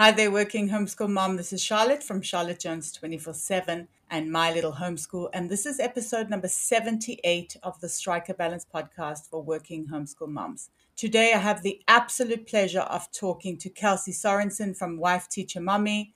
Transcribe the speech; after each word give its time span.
Hi 0.00 0.12
there, 0.12 0.30
working 0.30 0.68
homeschool 0.68 1.10
mom. 1.10 1.36
This 1.36 1.52
is 1.52 1.60
Charlotte 1.60 2.04
from 2.04 2.22
Charlotte 2.22 2.60
Jones 2.60 2.92
24 2.92 3.34
7 3.34 3.88
and 4.08 4.30
My 4.30 4.52
Little 4.52 4.74
Homeschool. 4.74 5.28
And 5.32 5.50
this 5.50 5.66
is 5.66 5.80
episode 5.80 6.30
number 6.30 6.46
78 6.46 7.56
of 7.64 7.80
the 7.80 7.88
Strike 7.88 8.28
a 8.28 8.34
Balance 8.34 8.64
podcast 8.72 9.28
for 9.28 9.42
working 9.42 9.88
homeschool 9.88 10.28
moms. 10.28 10.70
Today, 10.94 11.32
I 11.34 11.38
have 11.38 11.64
the 11.64 11.82
absolute 11.88 12.46
pleasure 12.46 12.82
of 12.82 13.10
talking 13.10 13.56
to 13.56 13.68
Kelsey 13.68 14.12
Sorensen 14.12 14.76
from 14.76 14.98
Wife 14.98 15.28
Teacher 15.28 15.60
Mommy 15.60 16.14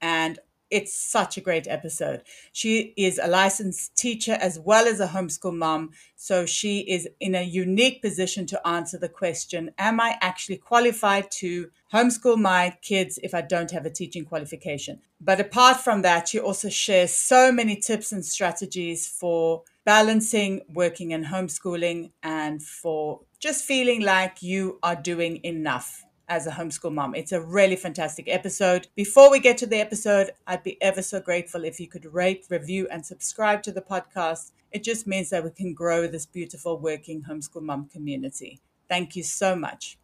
and 0.00 0.38
it's 0.70 0.94
such 0.94 1.36
a 1.36 1.40
great 1.40 1.66
episode. 1.66 2.22
She 2.52 2.92
is 2.96 3.18
a 3.22 3.28
licensed 3.28 3.96
teacher 3.96 4.36
as 4.40 4.58
well 4.58 4.86
as 4.86 5.00
a 5.00 5.08
homeschool 5.08 5.56
mom. 5.56 5.90
So 6.16 6.46
she 6.46 6.80
is 6.80 7.08
in 7.20 7.34
a 7.34 7.42
unique 7.42 8.02
position 8.02 8.46
to 8.46 8.66
answer 8.66 8.98
the 8.98 9.08
question 9.08 9.70
Am 9.78 10.00
I 10.00 10.18
actually 10.20 10.58
qualified 10.58 11.30
to 11.32 11.70
homeschool 11.92 12.38
my 12.38 12.76
kids 12.82 13.18
if 13.22 13.34
I 13.34 13.40
don't 13.40 13.70
have 13.70 13.86
a 13.86 13.90
teaching 13.90 14.24
qualification? 14.24 15.00
But 15.20 15.40
apart 15.40 15.78
from 15.78 16.02
that, 16.02 16.28
she 16.28 16.38
also 16.38 16.68
shares 16.68 17.12
so 17.12 17.50
many 17.50 17.76
tips 17.76 18.12
and 18.12 18.24
strategies 18.24 19.06
for 19.08 19.62
balancing 19.84 20.60
working 20.72 21.12
and 21.12 21.26
homeschooling 21.26 22.12
and 22.22 22.62
for 22.62 23.20
just 23.40 23.64
feeling 23.64 24.02
like 24.02 24.42
you 24.42 24.78
are 24.82 24.96
doing 24.96 25.40
enough 25.44 26.04
as 26.28 26.46
a 26.46 26.50
homeschool 26.50 26.92
mom. 26.92 27.14
It's 27.14 27.32
a 27.32 27.40
really 27.40 27.76
fantastic 27.76 28.28
episode. 28.28 28.88
Before 28.94 29.30
we 29.30 29.40
get 29.40 29.58
to 29.58 29.66
the 29.66 29.80
episode, 29.80 30.30
I'd 30.46 30.62
be 30.62 30.80
ever 30.82 31.02
so 31.02 31.20
grateful 31.20 31.64
if 31.64 31.80
you 31.80 31.88
could 31.88 32.12
rate, 32.12 32.46
review, 32.50 32.86
and 32.90 33.04
subscribe 33.04 33.62
to 33.62 33.72
the 33.72 33.80
podcast. 33.80 34.52
It 34.70 34.82
just 34.82 35.06
means 35.06 35.30
that 35.30 35.44
we 35.44 35.50
can 35.50 35.72
grow 35.72 36.06
this 36.06 36.26
beautiful 36.26 36.78
working 36.78 37.22
homeschool 37.22 37.62
mom 37.62 37.88
community. 37.88 38.60
Thank 38.88 39.16
you 39.16 39.22
so 39.22 39.56
much. 39.56 39.98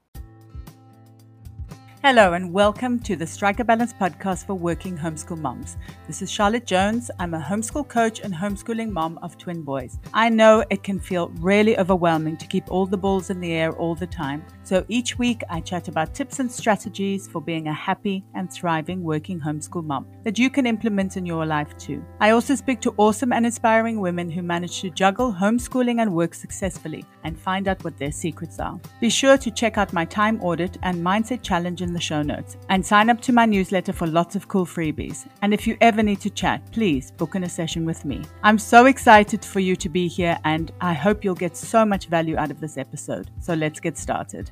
Hello, 2.06 2.34
and 2.34 2.52
welcome 2.52 2.98
to 3.00 3.16
the 3.16 3.26
Strike 3.26 3.60
a 3.60 3.64
Balance 3.64 3.94
podcast 3.94 4.46
for 4.46 4.52
working 4.54 4.94
homeschool 4.94 5.38
moms. 5.38 5.78
This 6.06 6.20
is 6.20 6.30
Charlotte 6.30 6.66
Jones. 6.66 7.10
I'm 7.18 7.32
a 7.32 7.40
homeschool 7.40 7.88
coach 7.88 8.20
and 8.20 8.34
homeschooling 8.34 8.90
mom 8.90 9.18
of 9.22 9.38
twin 9.38 9.62
boys. 9.62 9.98
I 10.12 10.28
know 10.28 10.62
it 10.68 10.82
can 10.82 11.00
feel 11.00 11.28
really 11.36 11.78
overwhelming 11.78 12.36
to 12.36 12.46
keep 12.46 12.70
all 12.70 12.84
the 12.84 12.98
balls 12.98 13.30
in 13.30 13.40
the 13.40 13.52
air 13.52 13.72
all 13.72 13.94
the 13.94 14.06
time. 14.06 14.44
So 14.64 14.82
each 14.88 15.18
week, 15.18 15.42
I 15.50 15.60
chat 15.60 15.88
about 15.88 16.14
tips 16.14 16.40
and 16.40 16.50
strategies 16.50 17.28
for 17.28 17.42
being 17.42 17.68
a 17.68 17.72
happy 17.72 18.24
and 18.34 18.50
thriving 18.50 19.02
working 19.02 19.38
homeschool 19.38 19.84
mom 19.84 20.06
that 20.22 20.38
you 20.38 20.48
can 20.48 20.66
implement 20.66 21.18
in 21.18 21.26
your 21.26 21.44
life 21.44 21.76
too. 21.76 22.02
I 22.18 22.30
also 22.30 22.54
speak 22.54 22.80
to 22.80 22.94
awesome 22.96 23.32
and 23.32 23.44
inspiring 23.44 24.00
women 24.00 24.30
who 24.30 24.40
manage 24.40 24.80
to 24.80 24.88
juggle 24.88 25.34
homeschooling 25.34 26.00
and 26.00 26.14
work 26.14 26.32
successfully 26.32 27.04
and 27.24 27.38
find 27.38 27.68
out 27.68 27.84
what 27.84 27.98
their 27.98 28.10
secrets 28.10 28.58
are. 28.58 28.80
Be 29.00 29.10
sure 29.10 29.36
to 29.36 29.50
check 29.50 29.76
out 29.76 29.92
my 29.92 30.06
time 30.06 30.40
audit 30.40 30.78
and 30.82 31.04
mindset 31.04 31.42
challenge 31.42 31.82
in 31.82 31.92
the 31.92 32.00
show 32.00 32.22
notes 32.22 32.56
and 32.70 32.84
sign 32.84 33.10
up 33.10 33.20
to 33.22 33.32
my 33.34 33.44
newsletter 33.44 33.92
for 33.92 34.06
lots 34.06 34.34
of 34.34 34.48
cool 34.48 34.64
freebies. 34.64 35.26
And 35.42 35.52
if 35.52 35.66
you 35.66 35.76
ever 35.82 36.02
need 36.02 36.20
to 36.22 36.30
chat, 36.30 36.62
please 36.72 37.10
book 37.10 37.34
in 37.34 37.44
a 37.44 37.48
session 37.50 37.84
with 37.84 38.06
me. 38.06 38.22
I'm 38.42 38.58
so 38.58 38.86
excited 38.86 39.44
for 39.44 39.60
you 39.60 39.76
to 39.76 39.90
be 39.90 40.08
here 40.08 40.38
and 40.44 40.72
I 40.80 40.94
hope 40.94 41.22
you'll 41.22 41.34
get 41.34 41.54
so 41.54 41.84
much 41.84 42.06
value 42.06 42.38
out 42.38 42.50
of 42.50 42.60
this 42.60 42.78
episode. 42.78 43.30
So 43.40 43.52
let's 43.52 43.78
get 43.78 43.98
started. 43.98 44.50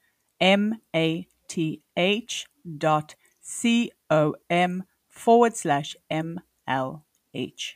dot 2.77 3.15
com 4.09 4.83
forward 5.07 5.55
slash 5.55 5.95
MLH. 6.11 7.75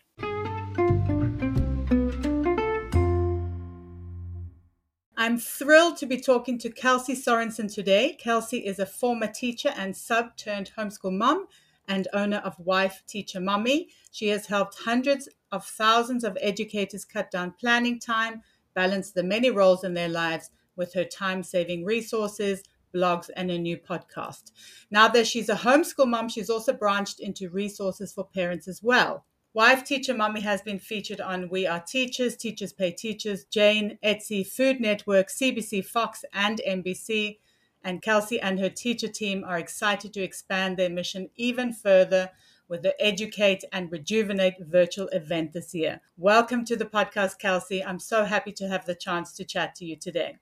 I'm 5.16 5.38
thrilled 5.38 5.98
to 5.98 6.08
be 6.08 6.20
talking 6.20 6.58
to 6.58 6.72
Kelsey 6.72 7.14
Sorensen 7.14 7.72
today. 7.72 8.18
Kelsey 8.20 8.66
is 8.66 8.80
a 8.80 8.88
former 8.88 9.28
teacher 9.28 9.72
and 9.78 9.96
sub 9.96 10.36
turned 10.36 10.72
homeschool 10.76 11.16
mom 11.16 11.46
and 11.88 12.08
owner 12.12 12.38
of 12.38 12.58
Wife 12.58 13.04
Teacher 13.08 13.40
Mommy. 13.40 13.90
She 14.12 14.30
has 14.30 14.48
helped 14.48 14.80
hundreds 14.80 15.30
of 15.52 15.66
thousands 15.66 16.24
of 16.24 16.38
educators 16.42 17.06
cut 17.06 17.32
down 17.32 17.54
planning 17.60 18.00
time, 18.00 18.42
balance 18.74 19.12
the 19.12 19.24
many 19.24 19.50
roles 19.50 19.84
in 19.84 19.94
their 19.94 20.10
lives 20.10 20.52
with 20.76 20.94
her 20.94 21.04
time 21.04 21.44
saving 21.44 21.86
resources, 21.86 22.64
blogs, 22.94 23.30
and 23.36 23.52
a 23.52 23.58
new 23.58 23.78
podcast. 23.78 24.52
Now 24.90 25.08
that 25.10 25.28
she's 25.28 25.50
a 25.50 25.56
homeschool 25.56 26.08
mom, 26.08 26.30
she's 26.30 26.50
also 26.50 26.74
branched 26.74 27.20
into 27.20 27.50
resources 27.50 28.14
for 28.14 28.24
parents 28.24 28.68
as 28.68 28.82
well. 28.82 29.26
Wife 29.54 29.84
Teacher 29.84 30.14
Mommy 30.14 30.42
has 30.42 30.62
been 30.62 30.78
featured 30.78 31.20
on 31.20 31.50
We 31.50 31.66
Are 31.66 31.80
Teachers, 31.80 32.38
Teachers 32.38 32.72
Pay 32.72 32.92
Teachers, 32.92 33.46
Jane, 33.46 33.98
Etsy, 34.04 34.46
Food 34.46 34.80
Network, 34.80 35.28
CBC, 35.28 35.84
Fox, 35.84 36.24
and 36.34 36.62
NBC. 36.68 37.40
And 37.84 38.02
Kelsey 38.02 38.40
and 38.40 38.60
her 38.60 38.70
teacher 38.70 39.08
team 39.08 39.44
are 39.44 39.58
excited 39.58 40.14
to 40.14 40.22
expand 40.22 40.78
their 40.78 40.90
mission 40.90 41.30
even 41.36 41.74
further 41.74 42.30
with 42.70 42.84
the 42.84 42.96
Educate 43.04 43.64
and 43.74 43.92
Rejuvenate 43.92 44.54
virtual 44.62 45.08
event 45.08 45.54
this 45.54 45.74
year. 45.74 46.00
Welcome 46.18 46.64
to 46.66 46.76
the 46.76 46.86
podcast, 46.86 47.40
Kelsey. 47.40 47.84
I'm 47.84 48.00
so 48.00 48.24
happy 48.24 48.52
to 48.54 48.68
have 48.68 48.86
the 48.86 48.94
chance 48.94 49.34
to 49.34 49.44
chat 49.44 49.74
to 49.76 49.86
you 49.86 49.98
today. 49.98 50.38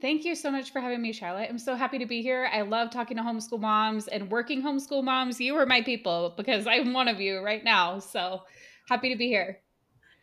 Thank 0.00 0.24
you 0.24 0.34
so 0.34 0.50
much 0.50 0.72
for 0.72 0.80
having 0.80 1.02
me, 1.02 1.12
Charlotte. 1.12 1.48
I'm 1.50 1.58
so 1.58 1.74
happy 1.74 1.98
to 1.98 2.06
be 2.06 2.22
here. 2.22 2.48
I 2.52 2.62
love 2.62 2.90
talking 2.90 3.18
to 3.18 3.22
homeschool 3.22 3.60
moms 3.60 4.08
and 4.08 4.30
working 4.30 4.62
homeschool 4.62 5.04
moms. 5.04 5.38
You 5.38 5.54
are 5.56 5.66
my 5.66 5.82
people 5.82 6.34
because 6.36 6.66
I'm 6.66 6.94
one 6.94 7.08
of 7.08 7.20
you 7.20 7.40
right 7.40 7.62
now. 7.62 7.98
So 7.98 8.42
happy 8.88 9.10
to 9.10 9.16
be 9.16 9.28
here. 9.28 9.60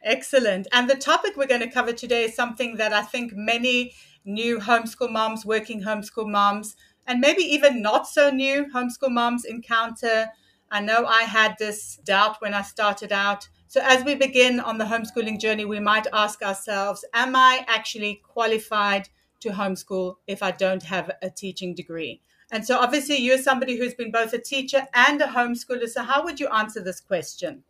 Excellent. 0.03 0.67
And 0.73 0.89
the 0.89 0.95
topic 0.95 1.37
we're 1.37 1.47
going 1.47 1.61
to 1.61 1.71
cover 1.71 1.93
today 1.93 2.25
is 2.25 2.35
something 2.35 2.77
that 2.77 2.93
I 2.93 3.03
think 3.03 3.31
many 3.35 3.93
new 4.25 4.59
homeschool 4.59 5.11
moms, 5.11 5.45
working 5.45 5.83
homeschool 5.83 6.29
moms, 6.29 6.75
and 7.07 7.19
maybe 7.19 7.43
even 7.43 7.81
not 7.81 8.07
so 8.07 8.29
new 8.29 8.65
homeschool 8.73 9.11
moms 9.11 9.45
encounter. 9.45 10.29
I 10.73 10.79
know 10.79 11.05
I 11.05 11.21
had 11.21 11.55
this 11.59 11.97
doubt 11.97 12.41
when 12.41 12.55
I 12.55 12.63
started 12.63 13.11
out. 13.11 13.47
So, 13.67 13.79
as 13.83 14.03
we 14.03 14.15
begin 14.15 14.59
on 14.59 14.79
the 14.79 14.85
homeschooling 14.85 15.39
journey, 15.39 15.65
we 15.65 15.79
might 15.79 16.07
ask 16.11 16.41
ourselves 16.41 17.05
Am 17.13 17.35
I 17.35 17.63
actually 17.67 18.23
qualified 18.23 19.07
to 19.41 19.49
homeschool 19.49 20.15
if 20.25 20.41
I 20.41 20.49
don't 20.49 20.81
have 20.81 21.11
a 21.21 21.29
teaching 21.29 21.75
degree? 21.75 22.21
And 22.51 22.65
so, 22.65 22.79
obviously, 22.79 23.17
you're 23.17 23.37
somebody 23.37 23.77
who's 23.77 23.93
been 23.93 24.11
both 24.11 24.33
a 24.33 24.39
teacher 24.39 24.87
and 24.95 25.21
a 25.21 25.27
homeschooler. 25.27 25.87
So, 25.87 26.01
how 26.01 26.23
would 26.23 26.39
you 26.39 26.47
answer 26.47 26.81
this 26.81 26.99
question? 26.99 27.63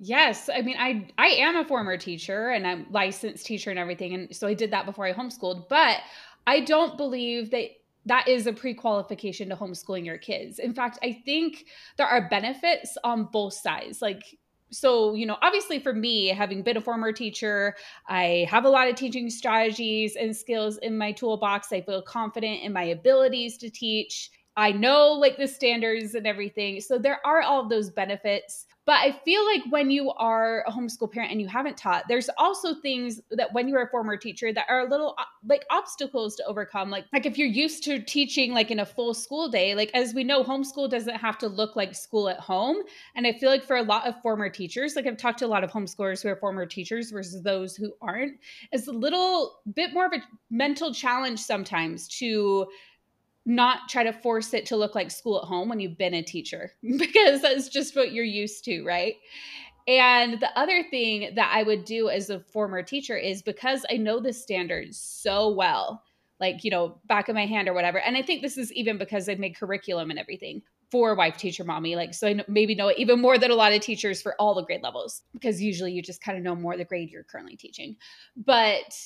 Yes, 0.00 0.50
I 0.52 0.62
mean, 0.62 0.76
I 0.80 1.06
I 1.16 1.28
am 1.28 1.54
a 1.54 1.64
former 1.64 1.96
teacher 1.96 2.48
and 2.48 2.66
I'm 2.66 2.86
licensed 2.90 3.46
teacher 3.46 3.70
and 3.70 3.78
everything, 3.78 4.14
and 4.14 4.34
so 4.34 4.48
I 4.48 4.54
did 4.54 4.72
that 4.72 4.84
before 4.84 5.06
I 5.06 5.12
homeschooled. 5.12 5.68
But 5.68 5.98
I 6.44 6.60
don't 6.60 6.96
believe 6.96 7.52
that 7.52 7.68
that 8.06 8.26
is 8.28 8.46
a 8.46 8.52
pre-qualification 8.52 9.48
to 9.50 9.56
homeschooling 9.56 10.06
your 10.06 10.18
kids. 10.18 10.58
In 10.58 10.72
fact, 10.72 10.98
I 11.02 11.20
think 11.24 11.66
there 11.96 12.06
are 12.06 12.28
benefits 12.28 12.96
on 13.04 13.24
both 13.24 13.52
sides. 13.52 14.00
Like 14.00 14.22
so 14.70 15.14
you 15.14 15.26
know 15.26 15.36
obviously 15.42 15.78
for 15.78 15.92
me 15.92 16.26
having 16.26 16.60
been 16.60 16.76
a 16.76 16.80
former 16.80 17.12
teacher 17.12 17.76
i 18.08 18.44
have 18.50 18.64
a 18.64 18.68
lot 18.68 18.88
of 18.88 18.96
teaching 18.96 19.30
strategies 19.30 20.16
and 20.16 20.36
skills 20.36 20.76
in 20.78 20.98
my 20.98 21.12
toolbox 21.12 21.72
i 21.72 21.80
feel 21.80 22.02
confident 22.02 22.60
in 22.62 22.72
my 22.72 22.82
abilities 22.82 23.56
to 23.56 23.70
teach 23.70 24.28
i 24.56 24.72
know 24.72 25.12
like 25.12 25.36
the 25.36 25.46
standards 25.46 26.14
and 26.14 26.26
everything 26.26 26.80
so 26.80 26.98
there 26.98 27.20
are 27.24 27.42
all 27.42 27.68
those 27.68 27.90
benefits 27.90 28.66
but 28.86 29.00
I 29.00 29.10
feel 29.24 29.44
like 29.44 29.62
when 29.70 29.90
you 29.90 30.12
are 30.12 30.62
a 30.64 30.70
homeschool 30.70 31.10
parent 31.10 31.32
and 31.32 31.40
you 31.40 31.48
haven't 31.48 31.76
taught, 31.76 32.04
there's 32.06 32.30
also 32.38 32.72
things 32.72 33.20
that 33.32 33.52
when 33.52 33.66
you're 33.66 33.82
a 33.82 33.88
former 33.88 34.16
teacher 34.16 34.52
that 34.52 34.64
are 34.68 34.86
a 34.86 34.88
little 34.88 35.16
uh, 35.18 35.24
like 35.44 35.66
obstacles 35.70 36.36
to 36.36 36.44
overcome. 36.44 36.88
Like, 36.88 37.06
like 37.12 37.26
if 37.26 37.36
you're 37.36 37.48
used 37.48 37.82
to 37.84 38.00
teaching 38.00 38.54
like 38.54 38.70
in 38.70 38.78
a 38.78 38.86
full 38.86 39.12
school 39.12 39.48
day, 39.48 39.74
like 39.74 39.90
as 39.92 40.14
we 40.14 40.22
know, 40.22 40.44
homeschool 40.44 40.88
doesn't 40.88 41.16
have 41.16 41.36
to 41.38 41.48
look 41.48 41.74
like 41.74 41.96
school 41.96 42.28
at 42.28 42.38
home. 42.38 42.76
And 43.16 43.26
I 43.26 43.32
feel 43.32 43.50
like 43.50 43.64
for 43.64 43.74
a 43.74 43.82
lot 43.82 44.06
of 44.06 44.22
former 44.22 44.48
teachers, 44.48 44.94
like 44.94 45.08
I've 45.08 45.16
talked 45.16 45.40
to 45.40 45.46
a 45.46 45.48
lot 45.48 45.64
of 45.64 45.72
homeschoolers 45.72 46.22
who 46.22 46.28
are 46.28 46.36
former 46.36 46.64
teachers 46.64 47.10
versus 47.10 47.42
those 47.42 47.74
who 47.74 47.92
aren't, 48.00 48.38
it's 48.70 48.86
a 48.86 48.92
little 48.92 49.62
bit 49.74 49.94
more 49.94 50.06
of 50.06 50.12
a 50.12 50.22
mental 50.48 50.94
challenge 50.94 51.40
sometimes 51.40 52.06
to 52.18 52.68
not 53.46 53.88
try 53.88 54.02
to 54.02 54.12
force 54.12 54.52
it 54.52 54.66
to 54.66 54.76
look 54.76 54.94
like 54.94 55.10
school 55.10 55.38
at 55.40 55.46
home 55.46 55.68
when 55.68 55.78
you've 55.78 55.96
been 55.96 56.14
a 56.14 56.22
teacher 56.22 56.72
because 56.82 57.40
that's 57.40 57.68
just 57.68 57.96
what 57.96 58.12
you're 58.12 58.24
used 58.24 58.64
to, 58.64 58.84
right? 58.84 59.14
And 59.88 60.40
the 60.40 60.58
other 60.58 60.82
thing 60.82 61.34
that 61.36 61.52
I 61.54 61.62
would 61.62 61.84
do 61.84 62.08
as 62.08 62.28
a 62.28 62.40
former 62.40 62.82
teacher 62.82 63.16
is 63.16 63.42
because 63.42 63.86
I 63.88 63.96
know 63.98 64.18
the 64.18 64.32
standards 64.32 64.98
so 64.98 65.48
well, 65.48 66.02
like, 66.40 66.64
you 66.64 66.70
know, 66.72 66.98
back 67.06 67.28
of 67.28 67.36
my 67.36 67.46
hand 67.46 67.68
or 67.68 67.72
whatever. 67.72 68.00
And 68.00 68.16
I 68.16 68.22
think 68.22 68.42
this 68.42 68.58
is 68.58 68.72
even 68.72 68.98
because 68.98 69.28
I've 69.28 69.38
made 69.38 69.56
curriculum 69.56 70.10
and 70.10 70.18
everything 70.18 70.62
for 70.90 71.14
wife 71.14 71.36
teacher 71.36 71.62
mommy. 71.62 71.94
Like, 71.94 72.14
so 72.14 72.26
I 72.26 72.44
maybe 72.48 72.74
know 72.74 72.88
it 72.88 72.98
even 72.98 73.20
more 73.20 73.38
than 73.38 73.52
a 73.52 73.54
lot 73.54 73.72
of 73.72 73.80
teachers 73.80 74.20
for 74.20 74.34
all 74.40 74.54
the 74.54 74.64
grade 74.64 74.82
levels 74.82 75.22
because 75.32 75.62
usually 75.62 75.92
you 75.92 76.02
just 76.02 76.20
kind 76.20 76.36
of 76.36 76.42
know 76.42 76.56
more 76.56 76.76
the 76.76 76.84
grade 76.84 77.10
you're 77.10 77.22
currently 77.22 77.56
teaching. 77.56 77.96
But 78.36 78.98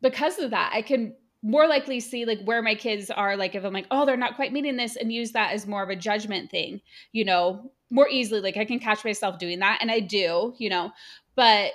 because 0.00 0.38
of 0.38 0.50
that, 0.50 0.70
I 0.72 0.82
can 0.82 1.14
more 1.42 1.66
likely 1.66 2.00
see 2.00 2.24
like 2.24 2.40
where 2.44 2.62
my 2.62 2.74
kids 2.74 3.10
are 3.10 3.36
like 3.36 3.54
if 3.54 3.64
i'm 3.64 3.72
like 3.72 3.86
oh 3.90 4.04
they're 4.04 4.16
not 4.16 4.36
quite 4.36 4.52
meeting 4.52 4.76
this 4.76 4.96
and 4.96 5.12
use 5.12 5.32
that 5.32 5.52
as 5.52 5.66
more 5.66 5.82
of 5.82 5.88
a 5.88 5.96
judgment 5.96 6.50
thing 6.50 6.80
you 7.12 7.24
know 7.24 7.70
more 7.90 8.08
easily 8.08 8.40
like 8.40 8.56
i 8.56 8.64
can 8.64 8.78
catch 8.78 9.04
myself 9.04 9.38
doing 9.38 9.58
that 9.58 9.78
and 9.80 9.90
i 9.90 10.00
do 10.00 10.54
you 10.58 10.68
know 10.68 10.92
but 11.34 11.72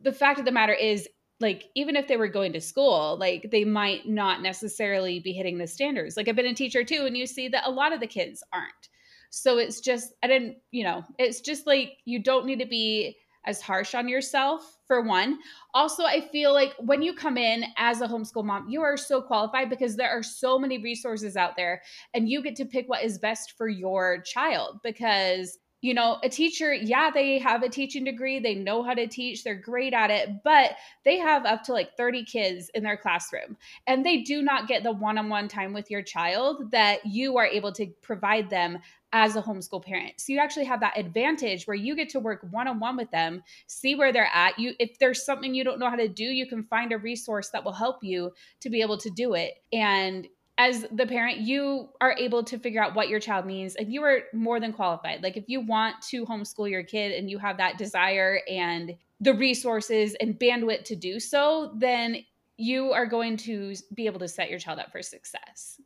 the 0.00 0.12
fact 0.12 0.38
of 0.38 0.44
the 0.44 0.52
matter 0.52 0.72
is 0.72 1.08
like 1.42 1.64
even 1.74 1.96
if 1.96 2.08
they 2.08 2.16
were 2.16 2.28
going 2.28 2.52
to 2.52 2.60
school 2.60 3.16
like 3.18 3.50
they 3.50 3.64
might 3.64 4.08
not 4.08 4.40
necessarily 4.40 5.20
be 5.20 5.32
hitting 5.32 5.58
the 5.58 5.66
standards. 5.66 6.16
Like 6.16 6.28
i've 6.28 6.36
been 6.36 6.46
a 6.46 6.54
teacher 6.54 6.84
too 6.84 7.04
and 7.04 7.16
you 7.16 7.26
see 7.26 7.48
that 7.48 7.66
a 7.66 7.70
lot 7.70 7.92
of 7.92 8.00
the 8.00 8.06
kids 8.06 8.42
aren't. 8.52 8.88
So 9.30 9.58
it's 9.58 9.80
just 9.80 10.14
i 10.22 10.26
didn't 10.26 10.56
you 10.70 10.84
know 10.84 11.04
it's 11.18 11.40
just 11.40 11.66
like 11.66 11.98
you 12.04 12.22
don't 12.22 12.46
need 12.46 12.60
to 12.60 12.66
be 12.66 13.16
as 13.46 13.60
harsh 13.60 13.94
on 13.94 14.08
yourself 14.08 14.78
for 14.86 15.02
one. 15.02 15.38
Also, 15.74 16.04
I 16.04 16.28
feel 16.28 16.52
like 16.52 16.74
when 16.78 17.02
you 17.02 17.14
come 17.14 17.36
in 17.36 17.64
as 17.76 18.00
a 18.00 18.06
homeschool 18.06 18.44
mom, 18.44 18.68
you 18.68 18.82
are 18.82 18.96
so 18.96 19.22
qualified 19.22 19.70
because 19.70 19.96
there 19.96 20.10
are 20.10 20.22
so 20.22 20.58
many 20.58 20.82
resources 20.82 21.36
out 21.36 21.56
there 21.56 21.82
and 22.14 22.28
you 22.28 22.42
get 22.42 22.56
to 22.56 22.64
pick 22.64 22.88
what 22.88 23.04
is 23.04 23.18
best 23.18 23.54
for 23.56 23.68
your 23.68 24.20
child 24.22 24.80
because 24.82 25.58
you 25.82 25.92
know, 25.94 26.18
a 26.22 26.28
teacher, 26.28 26.72
yeah, 26.72 27.10
they 27.12 27.38
have 27.38 27.62
a 27.62 27.68
teaching 27.68 28.04
degree, 28.04 28.38
they 28.38 28.54
know 28.54 28.84
how 28.84 28.94
to 28.94 29.08
teach, 29.08 29.42
they're 29.42 29.54
great 29.54 29.92
at 29.92 30.10
it, 30.10 30.42
but 30.44 30.76
they 31.04 31.18
have 31.18 31.44
up 31.44 31.64
to 31.64 31.72
like 31.72 31.96
30 31.96 32.24
kids 32.24 32.70
in 32.72 32.84
their 32.84 32.96
classroom. 32.96 33.56
And 33.88 34.06
they 34.06 34.18
do 34.18 34.42
not 34.42 34.68
get 34.68 34.84
the 34.84 34.92
one 34.92 35.18
on 35.18 35.28
one 35.28 35.48
time 35.48 35.72
with 35.72 35.90
your 35.90 36.02
child 36.02 36.70
that 36.70 37.04
you 37.04 37.36
are 37.36 37.46
able 37.46 37.72
to 37.72 37.86
provide 38.00 38.48
them 38.48 38.78
as 39.12 39.34
a 39.34 39.42
homeschool 39.42 39.84
parent. 39.84 40.14
So 40.18 40.32
you 40.32 40.38
actually 40.38 40.64
have 40.66 40.80
that 40.80 40.96
advantage 40.96 41.66
where 41.66 41.74
you 41.74 41.96
get 41.96 42.08
to 42.10 42.20
work 42.20 42.46
one-on-one 42.50 42.96
with 42.96 43.10
them, 43.10 43.42
see 43.66 43.96
where 43.96 44.12
they're 44.12 44.30
at. 44.32 44.58
You 44.58 44.74
if 44.78 44.98
there's 45.00 45.26
something 45.26 45.54
you 45.54 45.64
don't 45.64 45.80
know 45.80 45.90
how 45.90 45.96
to 45.96 46.08
do, 46.08 46.24
you 46.24 46.46
can 46.46 46.62
find 46.62 46.92
a 46.92 46.98
resource 46.98 47.50
that 47.50 47.64
will 47.64 47.72
help 47.72 48.02
you 48.02 48.32
to 48.60 48.70
be 48.70 48.80
able 48.80 48.98
to 48.98 49.10
do 49.10 49.34
it. 49.34 49.54
And 49.72 50.28
as 50.62 50.86
the 50.92 51.06
parent, 51.06 51.38
you 51.38 51.88
are 52.00 52.14
able 52.16 52.44
to 52.44 52.56
figure 52.56 52.80
out 52.80 52.94
what 52.94 53.08
your 53.08 53.18
child 53.18 53.46
needs 53.46 53.74
and 53.74 53.92
you 53.92 54.00
are 54.04 54.20
more 54.32 54.60
than 54.60 54.72
qualified. 54.72 55.20
Like 55.20 55.36
if 55.36 55.44
you 55.48 55.60
want 55.60 56.00
to 56.10 56.24
homeschool 56.24 56.70
your 56.70 56.84
kid 56.84 57.10
and 57.10 57.28
you 57.28 57.38
have 57.38 57.56
that 57.56 57.78
desire 57.78 58.40
and 58.48 58.94
the 59.20 59.34
resources 59.34 60.14
and 60.20 60.38
bandwidth 60.38 60.84
to 60.84 60.94
do 60.94 61.18
so, 61.18 61.72
then 61.76 62.24
you 62.56 62.92
are 62.92 63.06
going 63.06 63.36
to 63.38 63.74
be 63.92 64.06
able 64.06 64.20
to 64.20 64.28
set 64.28 64.50
your 64.50 64.60
child 64.60 64.78
up 64.78 64.92
for 64.92 65.02
success. 65.02 65.80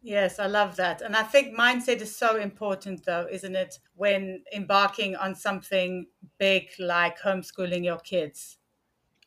Yes, 0.00 0.38
I 0.38 0.46
love 0.46 0.76
that. 0.76 1.02
And 1.02 1.14
I 1.14 1.24
think 1.24 1.54
mindset 1.56 2.00
is 2.00 2.16
so 2.16 2.36
important, 2.36 3.04
though, 3.04 3.26
isn't 3.30 3.54
it, 3.54 3.78
when 3.94 4.42
embarking 4.54 5.14
on 5.14 5.34
something 5.34 6.06
big 6.38 6.70
like 6.78 7.20
homeschooling 7.20 7.84
your 7.84 7.98
kids? 7.98 8.56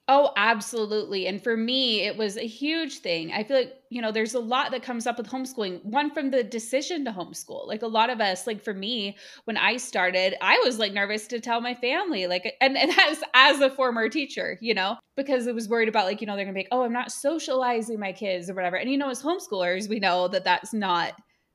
Oh, 0.08 0.32
absolutely. 0.38 1.26
And 1.26 1.42
for 1.42 1.58
me, 1.58 2.02
it 2.02 2.16
was 2.16 2.38
a 2.38 2.46
huge 2.46 3.00
thing. 3.00 3.32
I 3.34 3.44
feel 3.44 3.58
like, 3.58 3.74
you 3.90 4.04
know, 4.04 4.12
there's 4.12 4.36
a 4.36 4.40
lot 4.40 4.70
that 4.70 4.84
comes 4.84 5.08
up 5.08 5.18
with 5.18 5.28
homeschooling. 5.28 5.84
One 5.84 6.12
from 6.12 6.30
the 6.30 6.44
decision 6.44 7.04
to 7.06 7.12
homeschool. 7.12 7.66
Like 7.66 7.82
a 7.82 7.88
lot 7.88 8.12
of 8.12 8.22
us, 8.22 8.46
like 8.46 8.64
for 8.64 8.76
me, 8.76 9.18
when 9.46 9.58
I 9.58 9.78
started, 9.78 10.36
I 10.44 10.62
was 10.64 10.78
like 10.78 10.94
nervous 10.94 11.26
to 11.30 11.40
tell 11.40 11.60
my 11.60 11.74
family, 11.74 12.28
like, 12.28 12.54
and, 12.62 12.78
and 12.78 12.92
as, 13.00 13.24
as 13.34 13.62
a 13.62 13.70
former 13.72 14.08
teacher, 14.08 14.60
you 14.62 14.76
know, 14.76 14.98
because 15.18 15.48
I 15.48 15.54
was 15.54 15.68
worried 15.68 15.90
about 15.90 16.06
like, 16.06 16.22
you 16.22 16.28
know, 16.28 16.36
they're 16.36 16.46
gonna 16.46 16.54
be 16.54 16.60
like, 16.60 16.68
oh, 16.72 16.84
I'm 16.84 16.94
not 16.94 17.12
socializing 17.12 18.00
my 18.00 18.12
kids 18.14 18.48
or 18.48 18.54
whatever. 18.54 18.76
And, 18.76 18.92
you 18.92 19.00
know, 19.00 19.10
as 19.10 19.24
homeschoolers, 19.24 19.90
we 19.90 19.98
know 20.00 20.28
that 20.28 20.44
that's 20.44 20.72
not 20.72 21.14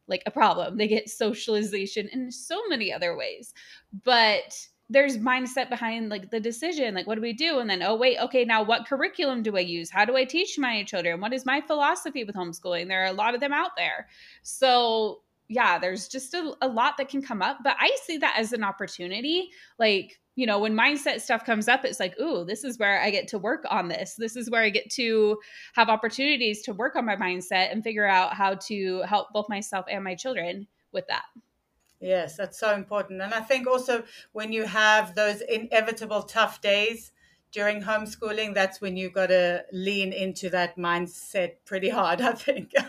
like 0.09 0.25
a 0.27 0.31
problem. 0.33 0.77
They 0.77 0.89
get 0.89 1.09
socialization 1.09 2.09
in 2.13 2.33
so 2.33 2.61
many 2.69 2.93
other 2.93 3.17
ways. 3.17 3.55
But, 4.05 4.59
there's 4.91 5.17
mindset 5.17 5.71
behind 5.71 6.11
like 6.11 6.31
the 6.31 6.41
decision 6.41 6.95
like 6.95 7.07
what 7.07 7.15
do 7.15 7.21
we 7.21 7.33
do? 7.33 7.61
And 7.61 7.71
then 7.71 7.83
oh 7.83 7.95
wait 7.95 8.19
okay 8.19 8.45
now 8.45 8.63
what 8.63 8.87
curriculum 8.87 9.43
do 9.43 9.57
i 9.57 9.61
use? 9.61 9.89
How 9.89 10.05
do 10.05 10.17
i 10.17 10.25
teach 10.25 10.59
my 10.59 10.83
children? 10.83 11.21
What 11.21 11.33
is 11.33 11.47
my 11.47 11.61
philosophy 11.61 12.25
with 12.25 12.35
homeschooling? 12.35 12.89
There 12.89 13.03
are 13.03 13.07
a 13.07 13.13
lot 13.13 13.35
of 13.35 13.41
them 13.41 13.53
out 13.53 13.77
there. 13.77 14.09
So 14.43 15.23
yeah 15.49 15.79
there's 15.79 16.09
just 16.09 16.35
a, 16.35 16.55
a 16.61 16.69
lot 16.69 16.97
that 16.97 17.09
can 17.09 17.21
come 17.21 17.43
up 17.43 17.59
but 17.65 17.75
i 17.81 17.91
see 18.05 18.19
that 18.19 18.35
as 18.37 18.53
an 18.53 18.65
opportunity. 18.65 19.49
Like 19.79 20.19
you 20.35 20.45
know 20.45 20.59
when 20.59 20.77
mindset 20.77 21.21
stuff 21.21 21.45
comes 21.45 21.69
up 21.69 21.85
it's 21.85 22.01
like 22.01 22.19
ooh 22.21 22.45
this 22.45 22.65
is 22.65 22.79
where 22.79 23.01
i 23.01 23.11
get 23.11 23.29
to 23.29 23.39
work 23.39 23.65
on 23.71 23.87
this. 23.87 24.17
This 24.19 24.35
is 24.35 24.51
where 24.51 24.63
i 24.63 24.71
get 24.71 24.91
to 24.91 25.39
have 25.75 25.89
opportunities 25.89 26.63
to 26.63 26.73
work 26.73 26.97
on 26.97 27.07
my 27.07 27.17
mindset 27.17 27.71
and 27.71 27.85
figure 27.85 28.07
out 28.07 28.35
how 28.35 28.55
to 28.67 29.03
help 29.03 29.29
both 29.33 29.49
myself 29.49 29.87
and 29.89 30.03
my 30.03 30.17
children 30.17 30.67
with 30.93 31.07
that 31.07 31.27
Yes, 32.01 32.37
that's 32.37 32.59
so 32.59 32.75
important. 32.75 33.21
And 33.21 33.35
I 33.35 33.41
think 33.41 33.67
also 33.67 34.05
when 34.33 34.53
you 34.53 34.65
have 34.65 35.15
those 35.15 35.43
inevitable 35.43 36.23
tough 36.23 36.61
days 36.63 37.13
during 37.53 37.83
homeschooling, 37.83 38.55
that's 38.55 38.81
when 38.81 38.97
you've 38.97 39.13
got 39.13 39.27
to 39.27 39.65
lean 39.73 40.13
into 40.13 40.49
that 40.51 40.77
mindset 40.77 41.57
pretty 41.67 41.91
hard, 41.91 42.21
I 42.21 42.33
think. 42.33 42.73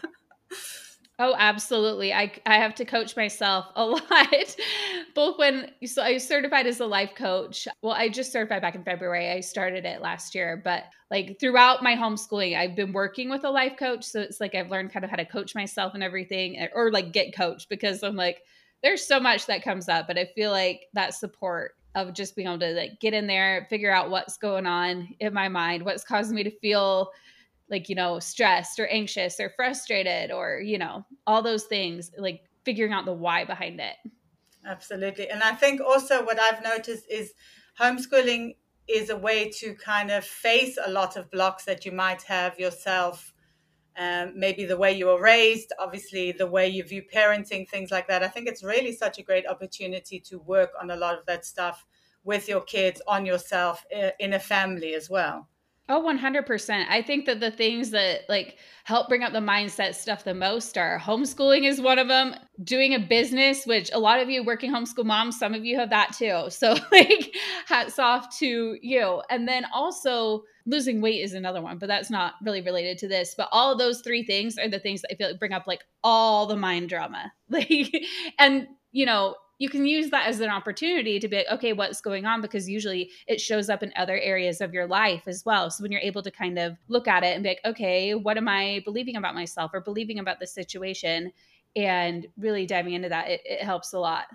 Oh, 1.24 1.36
absolutely. 1.38 2.12
I, 2.12 2.32
I 2.48 2.56
have 2.56 2.74
to 2.76 2.86
coach 2.86 3.16
myself 3.16 3.68
a 3.76 3.86
lot. 3.86 4.56
Both 5.14 5.38
when 5.38 5.70
so 5.86 6.02
I 6.02 6.18
certified 6.18 6.66
as 6.66 6.80
a 6.80 6.88
life 6.88 7.12
coach. 7.16 7.68
Well, 7.84 7.94
I 7.94 8.10
just 8.10 8.32
certified 8.32 8.64
back 8.64 8.74
in 8.74 8.84
February. 8.84 9.30
I 9.30 9.42
started 9.42 9.86
it 9.86 10.02
last 10.02 10.34
year, 10.34 10.60
but 10.64 10.86
like 11.12 11.40
throughout 11.40 11.84
my 11.84 11.96
homeschooling, 11.96 12.58
I've 12.58 12.76
been 12.76 12.92
working 12.92 13.30
with 13.30 13.44
a 13.44 13.52
life 13.52 13.74
coach. 13.78 14.04
So 14.04 14.20
it's 14.20 14.42
like 14.42 14.56
I've 14.56 14.72
learned 14.72 14.92
kind 14.92 15.06
of 15.06 15.12
how 15.12 15.18
to 15.18 15.26
coach 15.26 15.54
myself 15.54 15.94
and 15.94 16.02
everything, 16.02 16.68
or 16.74 16.92
like 16.92 17.12
get 17.12 17.36
coached 17.36 17.70
because 17.70 18.02
I'm 18.02 18.16
like, 18.16 18.42
there's 18.84 19.06
so 19.06 19.20
much 19.20 19.46
that 19.46 19.64
comes 19.64 19.88
up, 19.90 20.08
but 20.08 20.18
I 20.18 20.26
feel 20.36 20.52
like 20.52 20.88
that 20.94 21.14
support 21.14 21.76
of 21.94 22.14
just 22.14 22.36
being 22.36 22.48
able 22.48 22.60
to 22.60 22.74
like 22.74 23.00
get 23.00 23.14
in 23.14 23.28
there, 23.28 23.68
figure 23.70 23.92
out 23.92 24.10
what's 24.10 24.38
going 24.38 24.66
on 24.66 25.10
in 25.20 25.34
my 25.34 25.50
mind, 25.50 25.84
what's 25.84 26.04
causing 26.04 26.36
me 26.36 26.44
to 26.44 26.60
feel 26.60 27.12
like, 27.70 27.90
you 27.90 27.96
know, 27.96 28.20
stressed 28.20 28.80
or 28.80 28.88
anxious 28.88 29.40
or 29.40 29.52
frustrated 29.56 30.32
or, 30.32 30.60
you 30.60 30.78
know, 30.78 31.06
all 31.28 31.42
those 31.42 31.66
things, 31.66 32.12
like 32.18 32.42
figuring 32.64 32.94
out 32.94 33.06
the 33.06 33.14
why 33.14 33.46
behind 33.46 33.80
it. 33.80 33.96
Absolutely. 34.66 35.30
And 35.30 35.42
I 35.42 35.54
think 35.54 35.82
also 35.82 36.24
what 36.24 36.40
I've 36.40 36.64
noticed 36.64 37.06
is 37.10 37.34
homeschooling 37.80 38.56
is 38.88 39.10
a 39.10 39.18
way 39.18 39.50
to 39.50 39.74
kind 39.76 40.12
of 40.12 40.26
face 40.26 40.78
a 40.84 40.92
lot 40.92 41.16
of 41.16 41.32
blocks 41.32 41.66
that 41.66 41.86
you 41.86 41.92
might 41.92 42.22
have 42.24 42.60
yourself 42.60 43.34
um, 43.98 44.34
maybe 44.36 44.66
the 44.66 44.78
way 44.78 44.94
you 44.94 45.08
were 45.08 45.22
raised, 45.22 45.74
obviously 45.80 46.32
the 46.32 46.48
way 46.48 46.68
you 46.68 46.84
view 46.84 47.04
parenting, 47.04 47.68
things 47.68 47.92
like 47.92 48.08
that. 48.08 48.24
I 48.24 48.28
think 48.28 48.48
it's 48.48 48.64
really 48.64 48.94
such 48.94 49.20
a 49.20 49.24
great 49.24 49.48
opportunity 49.48 50.20
to 50.22 50.40
work 50.40 50.72
on 50.82 50.92
a 50.92 50.96
lot 50.96 51.18
of 51.18 51.26
that 51.26 51.46
stuff 51.46 51.86
with 52.24 52.48
your 52.48 52.62
kids, 52.62 53.02
on 53.08 53.26
yourself, 53.26 53.86
in 54.20 54.34
a 54.34 54.40
family 54.40 54.94
as 54.94 55.10
well. 55.10 55.48
Oh, 55.90 56.00
100%. 56.00 56.88
I 56.90 57.02
think 57.02 57.26
that 57.26 57.40
the 57.42 57.52
things 57.52 57.90
that 57.92 58.22
like 58.30 58.58
help 58.86 59.10
bring 59.10 59.24
up 59.24 59.34
the 59.34 59.40
mindset 59.40 59.94
stuff 59.96 60.24
the 60.24 60.34
most 60.34 60.78
are 60.78 60.98
homeschooling 61.00 61.68
is 61.68 61.82
one 61.82 62.00
of 62.00 62.08
them, 62.08 62.36
doing 62.64 62.94
a 62.94 63.00
business, 63.00 63.66
which 63.66 63.90
a 63.92 64.00
lot 64.00 64.20
of 64.22 64.30
you 64.30 64.44
working 64.44 64.72
homeschool 64.72 65.04
moms, 65.06 65.38
some 65.38 65.54
of 65.54 65.66
you 65.66 65.78
have 65.78 65.90
that 65.90 66.14
too. 66.18 66.46
So 66.50 66.76
like 66.92 67.36
hats 67.66 68.00
off 68.00 68.38
to 68.40 68.78
you. 68.82 69.22
And 69.30 69.48
then 69.48 69.66
also 69.74 70.44
losing 70.66 71.02
weight 71.02 71.22
is 71.24 71.34
another 71.34 71.62
one, 71.62 71.78
but 71.78 71.88
that's 71.88 72.10
not 72.10 72.36
really 72.44 72.62
related 72.62 72.98
to 73.00 73.08
this. 73.10 73.34
But 73.36 73.50
all 73.52 73.72
of 73.74 73.80
those 73.80 74.02
three 74.02 74.24
things 74.24 74.58
are 74.58 74.70
the 74.70 74.80
things 74.80 75.02
that 75.02 75.12
I 75.12 75.16
feel 75.16 75.30
like 75.30 75.40
bring 75.40 75.54
up 75.54 75.68
like 75.68 75.84
all 76.04 76.46
the 76.46 76.56
mind 76.56 76.90
drama. 76.90 77.34
Like 77.50 77.92
and 78.40 78.68
you 78.94 79.06
know, 79.06 79.36
you 79.62 79.70
can 79.70 79.86
use 79.86 80.10
that 80.10 80.28
as 80.28 80.40
an 80.40 80.50
opportunity 80.50 81.20
to 81.20 81.28
be 81.28 81.36
like, 81.36 81.46
okay, 81.52 81.72
what's 81.72 82.02
going 82.02 82.26
on? 82.26 82.42
Because 82.42 82.68
usually 82.68 83.12
it 83.28 83.40
shows 83.40 83.70
up 83.70 83.84
in 83.84 83.94
other 83.96 84.18
areas 84.18 84.60
of 84.60 84.74
your 84.74 84.88
life 84.88 85.28
as 85.28 85.46
well. 85.46 85.70
So 85.70 85.84
when 85.84 85.92
you're 85.92 86.02
able 86.02 86.24
to 86.24 86.32
kind 86.32 86.58
of 86.58 86.78
look 86.88 87.08
at 87.08 87.24
it 87.24 87.36
and 87.36 87.44
be 87.44 87.50
like, 87.50 87.62
okay, 87.64 88.16
what 88.16 88.38
am 88.38 88.48
I 88.48 88.82
believing 88.86 89.18
about 89.18 89.36
myself 89.36 89.70
or 89.72 89.80
believing 89.80 90.18
about 90.18 90.40
the 90.40 90.48
situation? 90.48 91.32
And 91.76 92.26
really 92.40 92.66
diving 92.66 92.96
into 92.96 93.10
that, 93.10 93.30
it, 93.30 93.42
it 93.46 93.62
helps 93.62 93.94
a 93.94 94.00
lot. 94.00 94.26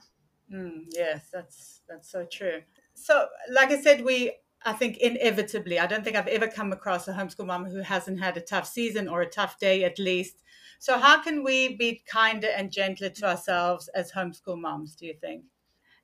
Mm, 0.54 0.85
yes, 0.92 1.26
that's 1.33 1.80
that's 1.88 2.09
so 2.09 2.25
true. 2.30 2.62
So, 2.95 3.26
like 3.50 3.71
I 3.71 3.83
said, 3.83 4.04
we 4.04 4.33
I 4.64 4.75
think 4.75 4.99
inevitably, 4.99 5.80
I 5.80 5.87
don't 5.87 6.04
think 6.04 6.14
I've 6.14 6.28
ever 6.28 6.47
come 6.47 6.73
across 6.73 7.09
a 7.09 7.12
homeschool 7.12 7.47
mom 7.47 7.64
who 7.64 7.80
hasn't 7.80 8.21
had 8.21 8.37
a 8.37 8.40
tough 8.40 8.68
season 8.68 9.09
or 9.09 9.23
a 9.23 9.28
tough 9.28 9.59
day 9.59 9.83
at 9.83 9.99
least. 9.99 10.45
So, 10.78 10.99
how 10.99 11.23
can 11.23 11.42
we 11.42 11.76
be 11.76 12.02
kinder 12.06 12.49
and 12.49 12.71
gentler 12.71 13.11
to 13.11 13.26
ourselves 13.26 13.88
as 13.88 14.12
homeschool 14.12 14.61
moms, 14.61 14.97
do 14.97 15.06
you 15.06 15.14
think? 15.21 15.45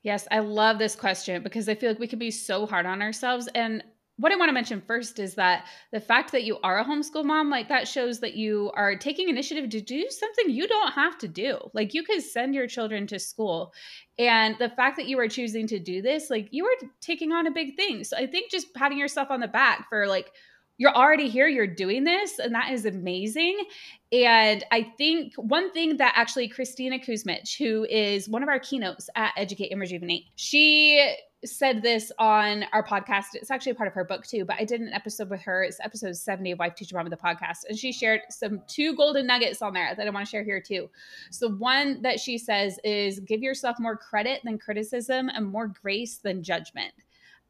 Yes, 0.02 0.26
I 0.30 0.40
love 0.40 0.78
this 0.78 0.96
question 0.96 1.42
because 1.42 1.68
I 1.68 1.74
feel 1.74 1.90
like 1.90 2.00
we 2.00 2.08
can 2.08 2.18
be 2.18 2.30
so 2.30 2.66
hard 2.66 2.86
on 2.86 3.02
ourselves. 3.02 3.48
And 3.54 3.84
what 4.16 4.30
I 4.30 4.36
want 4.36 4.50
to 4.50 4.54
mention 4.54 4.82
first 4.86 5.18
is 5.18 5.34
that 5.36 5.66
the 5.90 6.00
fact 6.00 6.32
that 6.32 6.44
you 6.44 6.58
are 6.62 6.78
a 6.78 6.84
homeschool 6.84 7.24
mom, 7.24 7.50
like 7.50 7.68
that 7.68 7.88
shows 7.88 8.20
that 8.20 8.34
you 8.34 8.70
are 8.74 8.94
taking 8.96 9.28
initiative 9.28 9.70
to 9.70 9.80
do 9.80 10.06
something 10.10 10.50
you 10.50 10.68
don't 10.68 10.92
have 10.92 11.18
to 11.18 11.28
do. 11.28 11.58
Like 11.72 11.94
you 11.94 12.02
could 12.02 12.22
send 12.22 12.54
your 12.54 12.66
children 12.66 13.06
to 13.08 13.18
school. 13.18 13.72
And 14.18 14.56
the 14.58 14.68
fact 14.68 14.96
that 14.98 15.06
you 15.06 15.18
are 15.18 15.28
choosing 15.28 15.66
to 15.68 15.78
do 15.78 16.02
this, 16.02 16.30
like 16.30 16.48
you 16.50 16.66
are 16.66 16.88
taking 17.00 17.32
on 17.32 17.46
a 17.46 17.50
big 17.50 17.76
thing. 17.76 18.04
So 18.04 18.16
I 18.16 18.26
think 18.26 18.50
just 18.50 18.74
patting 18.74 18.98
yourself 18.98 19.30
on 19.30 19.40
the 19.40 19.48
back 19.48 19.88
for 19.88 20.06
like 20.06 20.32
you're 20.78 20.94
already 20.94 21.28
here, 21.28 21.48
you're 21.48 21.66
doing 21.66 22.04
this, 22.04 22.38
and 22.38 22.54
that 22.54 22.72
is 22.72 22.86
amazing. 22.86 23.64
And 24.10 24.64
I 24.72 24.82
think 24.98 25.34
one 25.36 25.70
thing 25.72 25.96
that 25.98 26.12
actually 26.16 26.48
Kristina 26.48 27.02
Kuzmic, 27.02 27.56
who 27.56 27.86
is 27.88 28.28
one 28.28 28.42
of 28.42 28.48
our 28.48 28.58
keynotes 28.58 29.08
at 29.14 29.32
Educate 29.36 29.70
and 29.70 29.80
Rejuvenate, 29.80 30.24
she 30.36 31.16
said 31.44 31.82
this 31.82 32.12
on 32.18 32.64
our 32.72 32.84
podcast. 32.84 33.26
It's 33.34 33.50
actually 33.50 33.74
part 33.74 33.88
of 33.88 33.94
her 33.94 34.04
book 34.04 34.26
too, 34.26 34.44
but 34.44 34.56
I 34.58 34.64
did 34.64 34.80
an 34.80 34.92
episode 34.92 35.28
with 35.28 35.40
her. 35.42 35.64
It's 35.64 35.80
episode 35.80 36.16
70 36.16 36.52
of 36.52 36.58
Wife 36.58 36.74
Teacher 36.74 36.96
Mom 36.96 37.06
of 37.06 37.10
the 37.10 37.16
podcast. 37.16 37.64
And 37.68 37.76
she 37.76 37.92
shared 37.92 38.20
some 38.30 38.62
two 38.68 38.94
golden 38.94 39.26
nuggets 39.26 39.60
on 39.60 39.72
there 39.72 39.94
that 39.94 40.06
I 40.06 40.10
want 40.10 40.24
to 40.26 40.30
share 40.30 40.44
here 40.44 40.60
too. 40.60 40.88
So 41.30 41.50
one 41.50 42.00
that 42.02 42.20
she 42.20 42.38
says 42.38 42.78
is 42.84 43.18
give 43.20 43.42
yourself 43.42 43.76
more 43.80 43.96
credit 43.96 44.40
than 44.44 44.58
criticism 44.58 45.28
and 45.28 45.46
more 45.46 45.66
grace 45.68 46.18
than 46.18 46.42
judgment. 46.42 46.92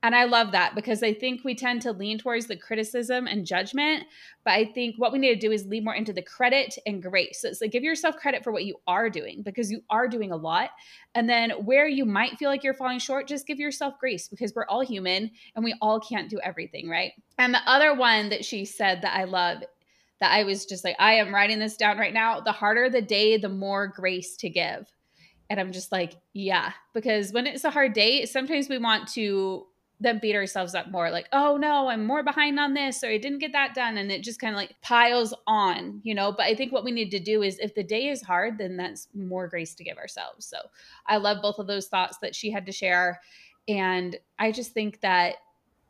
And 0.02 0.16
I 0.16 0.25
love 0.25 0.50
that 0.52 0.75
because 0.75 1.02
I 1.02 1.14
think 1.14 1.44
we 1.44 1.54
tend 1.54 1.82
to 1.82 1.92
lean 1.92 2.18
towards 2.18 2.49
the 2.49 2.56
criticism 2.56 3.28
and 3.28 3.47
judgment. 3.47 4.04
But 4.44 4.54
I 4.54 4.64
think 4.64 4.97
what 4.99 5.12
we 5.12 5.21
need 5.21 5.35
to 5.35 5.47
do 5.47 5.52
is 5.52 5.66
lean 5.66 5.85
more 5.85 5.94
into 5.94 6.12
the 6.12 6.23
credit 6.23 6.75
and 6.87 7.00
grace. 7.00 7.40
So 7.40 7.49
it's 7.49 7.61
like 7.61 7.71
give 7.71 7.85
yourself 7.85 8.16
credit 8.16 8.42
for 8.42 8.52
what 8.52 8.64
you 8.64 8.76
are 8.88 9.09
doing 9.09 9.42
because 9.42 9.71
you 9.71 9.82
are 9.90 10.09
doing 10.09 10.32
a 10.32 10.37
lot. 10.37 10.71
And 11.14 11.28
then 11.28 11.50
where 11.64 11.87
you 11.87 12.04
might 12.04 12.37
feel 12.37 12.50
like 12.50 12.64
you're 12.64 12.75
falling 12.75 12.99
short, 12.99 13.28
just 13.28 13.47
give 13.47 13.61
yourself 13.61 13.94
grace 14.00 14.26
because 14.26 14.52
we're 14.54 14.66
all 14.66 14.85
human 14.85 15.30
and 15.54 15.64
we 15.64 15.75
all 15.80 16.00
can't 16.00 16.28
do 16.28 16.40
everything, 16.42 16.88
right? 16.88 17.12
And 17.38 17.54
the 17.54 17.62
other 17.66 17.94
one 17.94 18.30
that 18.30 18.44
she 18.44 18.64
said 18.64 19.02
that 19.02 19.16
I 19.16 19.25
love 19.25 19.62
that 20.21 20.32
I 20.32 20.44
was 20.44 20.66
just 20.66 20.85
like, 20.85 20.97
I 21.00 21.14
am 21.14 21.35
writing 21.35 21.59
this 21.59 21.76
down 21.76 21.99
right 21.99 22.14
now. 22.14 22.40
The 22.40 22.52
harder 22.52 22.88
the 22.88 23.02
day, 23.02 23.38
the 23.38 23.49
more 23.49 23.88
grace 23.88 24.37
to 24.38 24.49
give. 24.49 24.88
And 25.50 25.61
I'm 25.61 25.73
just 25.73 25.92
like, 25.92 26.14
yeah, 26.32 26.73
because 26.94 27.32
when 27.32 27.47
it's 27.47 27.64
a 27.64 27.71
hard 27.71 27.92
day, 27.92 28.25
sometimes 28.25 28.68
we 28.68 28.78
want 28.78 29.09
to 29.14 29.66
then 30.02 30.18
beat 30.21 30.35
ourselves 30.35 30.75
up 30.75 30.90
more 30.90 31.11
like 31.11 31.28
oh 31.32 31.56
no 31.56 31.88
i'm 31.88 32.04
more 32.04 32.23
behind 32.23 32.59
on 32.59 32.75
this 32.75 33.02
or 33.04 33.09
i 33.09 33.16
didn't 33.16 33.38
get 33.38 33.52
that 33.52 33.75
done 33.75 33.97
and 33.97 34.11
it 34.11 34.23
just 34.23 34.40
kind 34.40 34.54
of 34.54 34.56
like 34.56 34.75
piles 34.82 35.32
on 35.47 36.00
you 36.02 36.14
know? 36.14 36.32
But 36.32 36.47
i 36.47 36.54
think 36.54 36.73
what 36.73 36.85
we 36.85 36.90
need 36.90 37.11
to 37.12 37.21
do 37.21 37.42
is 37.42 37.59
if 37.59 37.75
the 37.75 37.82
day 37.82 38.09
is 38.09 38.23
hard 38.23 38.59
then 38.59 38.76
that's 38.76 39.09
more 39.14 39.49
grace 39.49 39.75
to 39.76 39.85
give 39.85 39.99
ourselves. 39.99 40.44
So 40.47 40.59
i 41.06 41.16
love 41.16 41.38
both 41.40 41.59
of 41.59 41.66
those 41.66 41.87
thoughts 41.87 42.18
that 42.18 42.35
she 42.35 42.50
had 42.50 42.66
to 42.66 42.73
share 42.73 43.21
and 43.68 44.16
i 44.38 44.50
just 44.50 44.73
think 44.73 45.00
that 45.00 45.37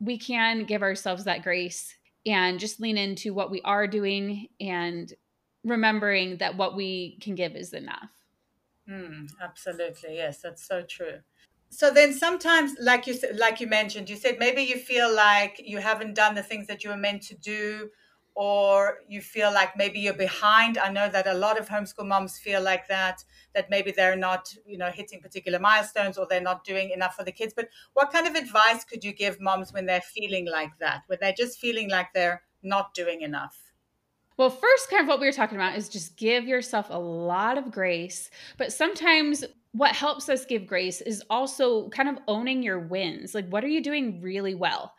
we 0.00 0.18
can 0.18 0.64
give 0.64 0.82
ourselves 0.82 1.24
that 1.24 1.42
grace 1.42 1.94
and 2.26 2.60
just 2.60 2.80
lean 2.80 2.98
into 2.98 3.32
what 3.32 3.50
we 3.50 3.60
are 3.62 3.86
doing 3.86 4.48
and 4.60 5.12
remembering 5.64 6.36
that 6.38 6.56
what 6.56 6.76
we 6.76 7.18
can 7.20 7.34
give 7.34 7.54
is 7.54 7.72
enough. 7.72 8.10
Mm, 8.88 9.30
absolutely 9.40 10.16
yes 10.16 10.40
that's 10.42 10.66
so 10.66 10.82
true 10.82 11.20
so 11.72 11.90
then 11.90 12.12
sometimes 12.12 12.74
like 12.80 13.06
you 13.06 13.14
said 13.14 13.36
like 13.38 13.58
you 13.58 13.66
mentioned 13.66 14.10
you 14.10 14.16
said 14.16 14.38
maybe 14.38 14.62
you 14.62 14.76
feel 14.76 15.12
like 15.14 15.60
you 15.64 15.78
haven't 15.78 16.14
done 16.14 16.34
the 16.34 16.42
things 16.42 16.66
that 16.66 16.84
you 16.84 16.90
were 16.90 16.96
meant 16.96 17.22
to 17.22 17.34
do 17.34 17.88
or 18.34 18.98
you 19.08 19.20
feel 19.20 19.52
like 19.52 19.76
maybe 19.76 20.00
you're 20.00 20.14
behind. 20.14 20.78
I 20.78 20.90
know 20.90 21.08
that 21.08 21.26
a 21.26 21.34
lot 21.34 21.58
of 21.58 21.68
homeschool 21.68 22.06
moms 22.06 22.38
feel 22.38 22.62
like 22.62 22.88
that 22.88 23.24
that 23.54 23.68
maybe 23.68 23.92
they're 23.92 24.16
not 24.16 24.54
you 24.66 24.78
know 24.78 24.90
hitting 24.90 25.20
particular 25.20 25.58
milestones 25.58 26.16
or 26.16 26.26
they're 26.28 26.40
not 26.40 26.64
doing 26.64 26.90
enough 26.90 27.14
for 27.14 27.24
the 27.24 27.32
kids. 27.32 27.52
But 27.54 27.68
what 27.92 28.12
kind 28.12 28.26
of 28.26 28.34
advice 28.34 28.84
could 28.84 29.04
you 29.04 29.12
give 29.12 29.40
moms 29.40 29.72
when 29.72 29.86
they're 29.86 30.00
feeling 30.00 30.46
like 30.46 30.78
that 30.78 31.02
when 31.06 31.18
they're 31.20 31.34
just 31.36 31.58
feeling 31.58 31.90
like 31.90 32.12
they're 32.14 32.42
not 32.62 32.94
doing 32.94 33.20
enough 33.22 33.71
well, 34.36 34.50
first, 34.50 34.90
kind 34.90 35.02
of 35.02 35.08
what 35.08 35.20
we 35.20 35.26
were 35.26 35.32
talking 35.32 35.56
about 35.56 35.76
is 35.76 35.88
just 35.88 36.16
give 36.16 36.44
yourself 36.44 36.86
a 36.90 36.98
lot 36.98 37.58
of 37.58 37.70
grace. 37.70 38.30
But 38.56 38.72
sometimes 38.72 39.44
what 39.72 39.94
helps 39.94 40.28
us 40.28 40.44
give 40.44 40.66
grace 40.66 41.00
is 41.00 41.22
also 41.30 41.88
kind 41.90 42.08
of 42.08 42.18
owning 42.28 42.62
your 42.62 42.78
wins. 42.78 43.34
Like, 43.34 43.48
what 43.48 43.64
are 43.64 43.68
you 43.68 43.82
doing 43.82 44.20
really 44.20 44.54
well? 44.54 44.94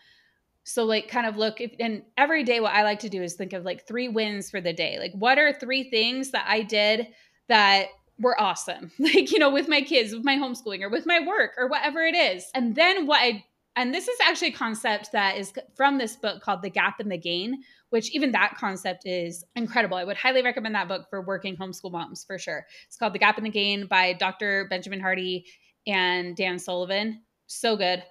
So, 0.63 0.85
like, 0.85 1.07
kind 1.07 1.27
of 1.27 1.37
look, 1.37 1.61
if, 1.61 1.71
and 1.79 2.03
every 2.17 2.43
day, 2.43 2.59
what 2.59 2.73
I 2.73 2.83
like 2.83 2.99
to 2.99 3.09
do 3.09 3.21
is 3.21 3.33
think 3.33 3.53
of 3.53 3.65
like 3.65 3.85
three 3.85 4.07
wins 4.07 4.49
for 4.49 4.61
the 4.61 4.73
day. 4.73 4.97
Like, 4.99 5.11
what 5.13 5.37
are 5.37 5.51
three 5.51 5.89
things 5.89 6.31
that 6.31 6.45
I 6.47 6.61
did 6.61 7.07
that 7.49 7.87
were 8.19 8.39
awesome? 8.39 8.91
Like, 8.99 9.31
you 9.31 9.39
know, 9.39 9.49
with 9.49 9.67
my 9.67 9.81
kids, 9.81 10.13
with 10.13 10.23
my 10.23 10.37
homeschooling, 10.37 10.81
or 10.81 10.89
with 10.89 11.05
my 11.05 11.19
work, 11.19 11.51
or 11.57 11.67
whatever 11.67 12.01
it 12.01 12.15
is. 12.15 12.49
And 12.55 12.75
then 12.75 13.05
what 13.05 13.19
I 13.21 13.43
and 13.75 13.93
this 13.93 14.07
is 14.07 14.17
actually 14.21 14.49
a 14.49 14.57
concept 14.57 15.11
that 15.13 15.37
is 15.37 15.53
from 15.75 15.97
this 15.97 16.15
book 16.15 16.41
called 16.41 16.61
The 16.61 16.69
Gap 16.69 16.99
and 16.99 17.11
the 17.11 17.17
Gain, 17.17 17.63
which 17.89 18.13
even 18.13 18.31
that 18.31 18.55
concept 18.57 19.05
is 19.05 19.43
incredible. 19.55 19.97
I 19.97 20.03
would 20.03 20.17
highly 20.17 20.43
recommend 20.43 20.75
that 20.75 20.87
book 20.87 21.07
for 21.09 21.21
working 21.21 21.55
homeschool 21.55 21.91
moms 21.91 22.23
for 22.23 22.37
sure. 22.37 22.65
It's 22.87 22.97
called 22.97 23.13
The 23.13 23.19
Gap 23.19 23.37
and 23.37 23.45
the 23.45 23.51
Gain 23.51 23.87
by 23.87 24.13
Dr. 24.13 24.67
Benjamin 24.69 24.99
Hardy 24.99 25.45
and 25.87 26.35
Dan 26.35 26.59
Sullivan. 26.59 27.23
So 27.47 27.75
good. 27.75 28.03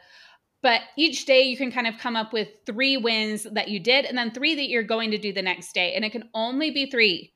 But 0.63 0.83
each 0.97 1.27
day 1.27 1.43
you 1.43 1.57
can 1.57 1.73
kind 1.73 1.87
of 1.87 1.99
come 1.99 2.17
up 2.17 2.33
with 2.33 2.49
three 2.67 2.97
wins 2.97 3.47
that 3.53 3.69
you 3.69 3.81
did 3.81 4.05
and 4.05 4.17
then 4.17 4.31
three 4.31 4.55
that 4.55 4.69
you're 4.69 4.83
going 4.85 5.11
to 5.11 5.19
do 5.19 5.33
the 5.33 5.43
next 5.43 5.73
day. 5.73 5.95
And 5.95 6.05
it 6.05 6.13
can 6.13 6.29
only 6.35 6.71
be 6.71 6.91
three 6.91 7.33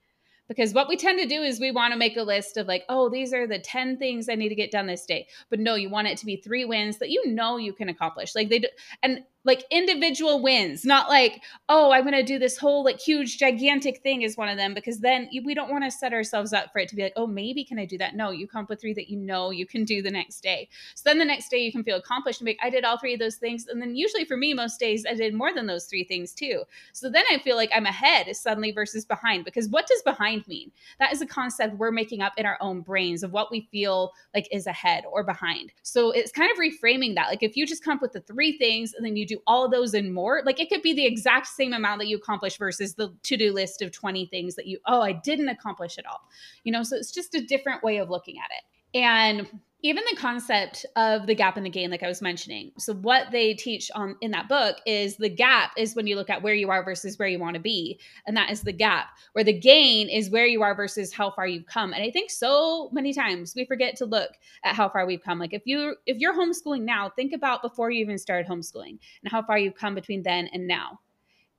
because 0.48 0.72
what 0.72 0.88
we 0.88 0.96
tend 0.96 1.18
to 1.20 1.26
do 1.26 1.42
is 1.42 1.60
we 1.60 1.70
want 1.70 1.92
to 1.92 1.98
make 1.98 2.16
a 2.16 2.22
list 2.22 2.56
of 2.56 2.66
like 2.66 2.84
oh 2.88 3.08
these 3.08 3.32
are 3.32 3.46
the 3.46 3.58
10 3.58 3.98
things 3.98 4.28
i 4.28 4.34
need 4.34 4.48
to 4.48 4.54
get 4.54 4.70
done 4.70 4.86
this 4.86 5.06
day. 5.06 5.26
But 5.50 5.60
no 5.60 5.74
you 5.74 5.90
want 5.90 6.08
it 6.08 6.18
to 6.18 6.26
be 6.26 6.36
three 6.36 6.64
wins 6.64 6.98
that 6.98 7.10
you 7.10 7.26
know 7.26 7.56
you 7.56 7.72
can 7.72 7.88
accomplish. 7.88 8.34
Like 8.34 8.48
they 8.48 8.60
do 8.60 8.68
and 9.02 9.24
like 9.46 9.64
individual 9.70 10.42
wins, 10.42 10.84
not 10.84 11.08
like, 11.08 11.42
oh, 11.68 11.92
I'm 11.92 12.02
going 12.02 12.12
to 12.12 12.22
do 12.22 12.38
this 12.38 12.58
whole 12.58 12.84
like 12.84 13.00
huge, 13.00 13.38
gigantic 13.38 14.02
thing 14.02 14.22
is 14.22 14.36
one 14.36 14.48
of 14.48 14.58
them, 14.58 14.74
because 14.74 14.98
then 14.98 15.30
we 15.44 15.54
don't 15.54 15.70
want 15.70 15.84
to 15.84 15.90
set 15.90 16.12
ourselves 16.12 16.52
up 16.52 16.72
for 16.72 16.80
it 16.80 16.88
to 16.90 16.96
be 16.96 17.02
like, 17.02 17.12
oh, 17.16 17.26
maybe 17.26 17.64
can 17.64 17.78
I 17.78 17.86
do 17.86 17.96
that? 17.98 18.16
No, 18.16 18.30
you 18.30 18.46
come 18.46 18.64
up 18.64 18.68
with 18.68 18.80
three 18.80 18.92
that 18.94 19.08
you 19.08 19.16
know 19.16 19.50
you 19.50 19.64
can 19.64 19.84
do 19.84 20.02
the 20.02 20.10
next 20.10 20.42
day. 20.42 20.68
So 20.94 21.02
then 21.04 21.18
the 21.18 21.24
next 21.24 21.48
day 21.48 21.58
you 21.58 21.72
can 21.72 21.84
feel 21.84 21.96
accomplished 21.96 22.40
and 22.40 22.46
be 22.46 22.50
like, 22.50 22.58
I 22.60 22.70
did 22.70 22.84
all 22.84 22.98
three 22.98 23.14
of 23.14 23.20
those 23.20 23.36
things. 23.36 23.66
And 23.68 23.80
then 23.80 23.94
usually 23.94 24.24
for 24.24 24.36
me, 24.36 24.52
most 24.52 24.80
days 24.80 25.06
I 25.08 25.14
did 25.14 25.32
more 25.32 25.54
than 25.54 25.66
those 25.66 25.84
three 25.86 26.02
things 26.04 26.32
too. 26.32 26.64
So 26.92 27.08
then 27.08 27.24
I 27.30 27.38
feel 27.38 27.54
like 27.54 27.70
I'm 27.72 27.86
ahead 27.86 28.34
suddenly 28.34 28.72
versus 28.72 29.04
behind, 29.04 29.44
because 29.44 29.68
what 29.68 29.86
does 29.86 30.02
behind 30.02 30.46
mean? 30.48 30.72
That 30.98 31.12
is 31.12 31.22
a 31.22 31.26
concept 31.26 31.78
we're 31.78 31.92
making 31.92 32.20
up 32.20 32.32
in 32.36 32.46
our 32.46 32.58
own 32.60 32.80
brains 32.80 33.22
of 33.22 33.32
what 33.32 33.52
we 33.52 33.68
feel 33.70 34.12
like 34.34 34.48
is 34.50 34.66
ahead 34.66 35.04
or 35.08 35.22
behind. 35.22 35.72
So 35.82 36.10
it's 36.10 36.32
kind 36.32 36.50
of 36.50 36.58
reframing 36.58 37.14
that. 37.14 37.28
Like 37.28 37.44
if 37.44 37.56
you 37.56 37.64
just 37.64 37.84
come 37.84 37.94
up 37.94 38.02
with 38.02 38.12
the 38.12 38.20
three 38.20 38.58
things 38.58 38.92
and 38.92 39.06
then 39.06 39.16
you 39.16 39.24
do 39.24 39.35
all 39.46 39.68
those 39.68 39.94
and 39.94 40.12
more, 40.12 40.42
like 40.44 40.60
it 40.60 40.68
could 40.68 40.82
be 40.82 40.94
the 40.94 41.06
exact 41.06 41.46
same 41.46 41.72
amount 41.72 42.00
that 42.00 42.08
you 42.08 42.16
accomplish 42.16 42.58
versus 42.58 42.94
the 42.94 43.14
to 43.22 43.36
do 43.36 43.52
list 43.52 43.82
of 43.82 43.92
20 43.92 44.26
things 44.26 44.54
that 44.54 44.66
you, 44.66 44.78
oh, 44.86 45.00
I 45.00 45.12
didn't 45.12 45.48
accomplish 45.48 45.98
it 45.98 46.06
all. 46.06 46.20
You 46.64 46.72
know, 46.72 46.82
so 46.82 46.96
it's 46.96 47.12
just 47.12 47.34
a 47.34 47.40
different 47.40 47.82
way 47.82 47.98
of 47.98 48.10
looking 48.10 48.36
at 48.38 48.50
it. 48.50 48.98
And 48.98 49.46
even 49.82 50.02
the 50.10 50.16
concept 50.16 50.86
of 50.96 51.26
the 51.26 51.34
gap 51.34 51.56
in 51.56 51.62
the 51.62 51.70
gain 51.70 51.90
like 51.90 52.02
i 52.02 52.08
was 52.08 52.22
mentioning 52.22 52.72
so 52.78 52.94
what 52.94 53.30
they 53.30 53.54
teach 53.54 53.90
on 53.94 54.16
in 54.20 54.30
that 54.30 54.48
book 54.48 54.76
is 54.86 55.16
the 55.16 55.28
gap 55.28 55.72
is 55.76 55.94
when 55.94 56.06
you 56.06 56.16
look 56.16 56.30
at 56.30 56.42
where 56.42 56.54
you 56.54 56.70
are 56.70 56.82
versus 56.82 57.18
where 57.18 57.28
you 57.28 57.38
want 57.38 57.54
to 57.54 57.60
be 57.60 57.98
and 58.26 58.36
that 58.36 58.50
is 58.50 58.62
the 58.62 58.72
gap 58.72 59.08
where 59.32 59.44
the 59.44 59.52
gain 59.52 60.08
is 60.08 60.30
where 60.30 60.46
you 60.46 60.62
are 60.62 60.74
versus 60.74 61.12
how 61.12 61.30
far 61.30 61.46
you've 61.46 61.66
come 61.66 61.92
and 61.92 62.02
i 62.02 62.10
think 62.10 62.30
so 62.30 62.88
many 62.92 63.12
times 63.12 63.54
we 63.54 63.64
forget 63.64 63.96
to 63.96 64.06
look 64.06 64.30
at 64.64 64.74
how 64.74 64.88
far 64.88 65.06
we've 65.06 65.22
come 65.22 65.38
like 65.38 65.52
if 65.52 65.62
you 65.66 65.94
if 66.06 66.18
you're 66.18 66.34
homeschooling 66.34 66.82
now 66.82 67.10
think 67.10 67.32
about 67.32 67.62
before 67.62 67.90
you 67.90 68.00
even 68.00 68.18
started 68.18 68.50
homeschooling 68.50 68.98
and 69.22 69.30
how 69.30 69.42
far 69.42 69.58
you've 69.58 69.74
come 69.74 69.94
between 69.94 70.22
then 70.22 70.48
and 70.52 70.66
now 70.66 70.98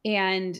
And 0.05 0.59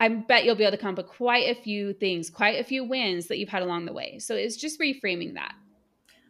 I 0.00 0.08
bet 0.08 0.44
you'll 0.44 0.56
be 0.56 0.64
able 0.64 0.76
to 0.76 0.82
come 0.82 0.90
up 0.90 0.98
with 0.98 1.08
quite 1.08 1.48
a 1.48 1.60
few 1.60 1.92
things, 1.94 2.30
quite 2.30 2.60
a 2.60 2.64
few 2.64 2.84
wins 2.84 3.28
that 3.28 3.38
you've 3.38 3.48
had 3.48 3.62
along 3.62 3.86
the 3.86 3.92
way. 3.92 4.18
So 4.18 4.34
it's 4.34 4.56
just 4.56 4.80
reframing 4.80 5.34
that. 5.34 5.54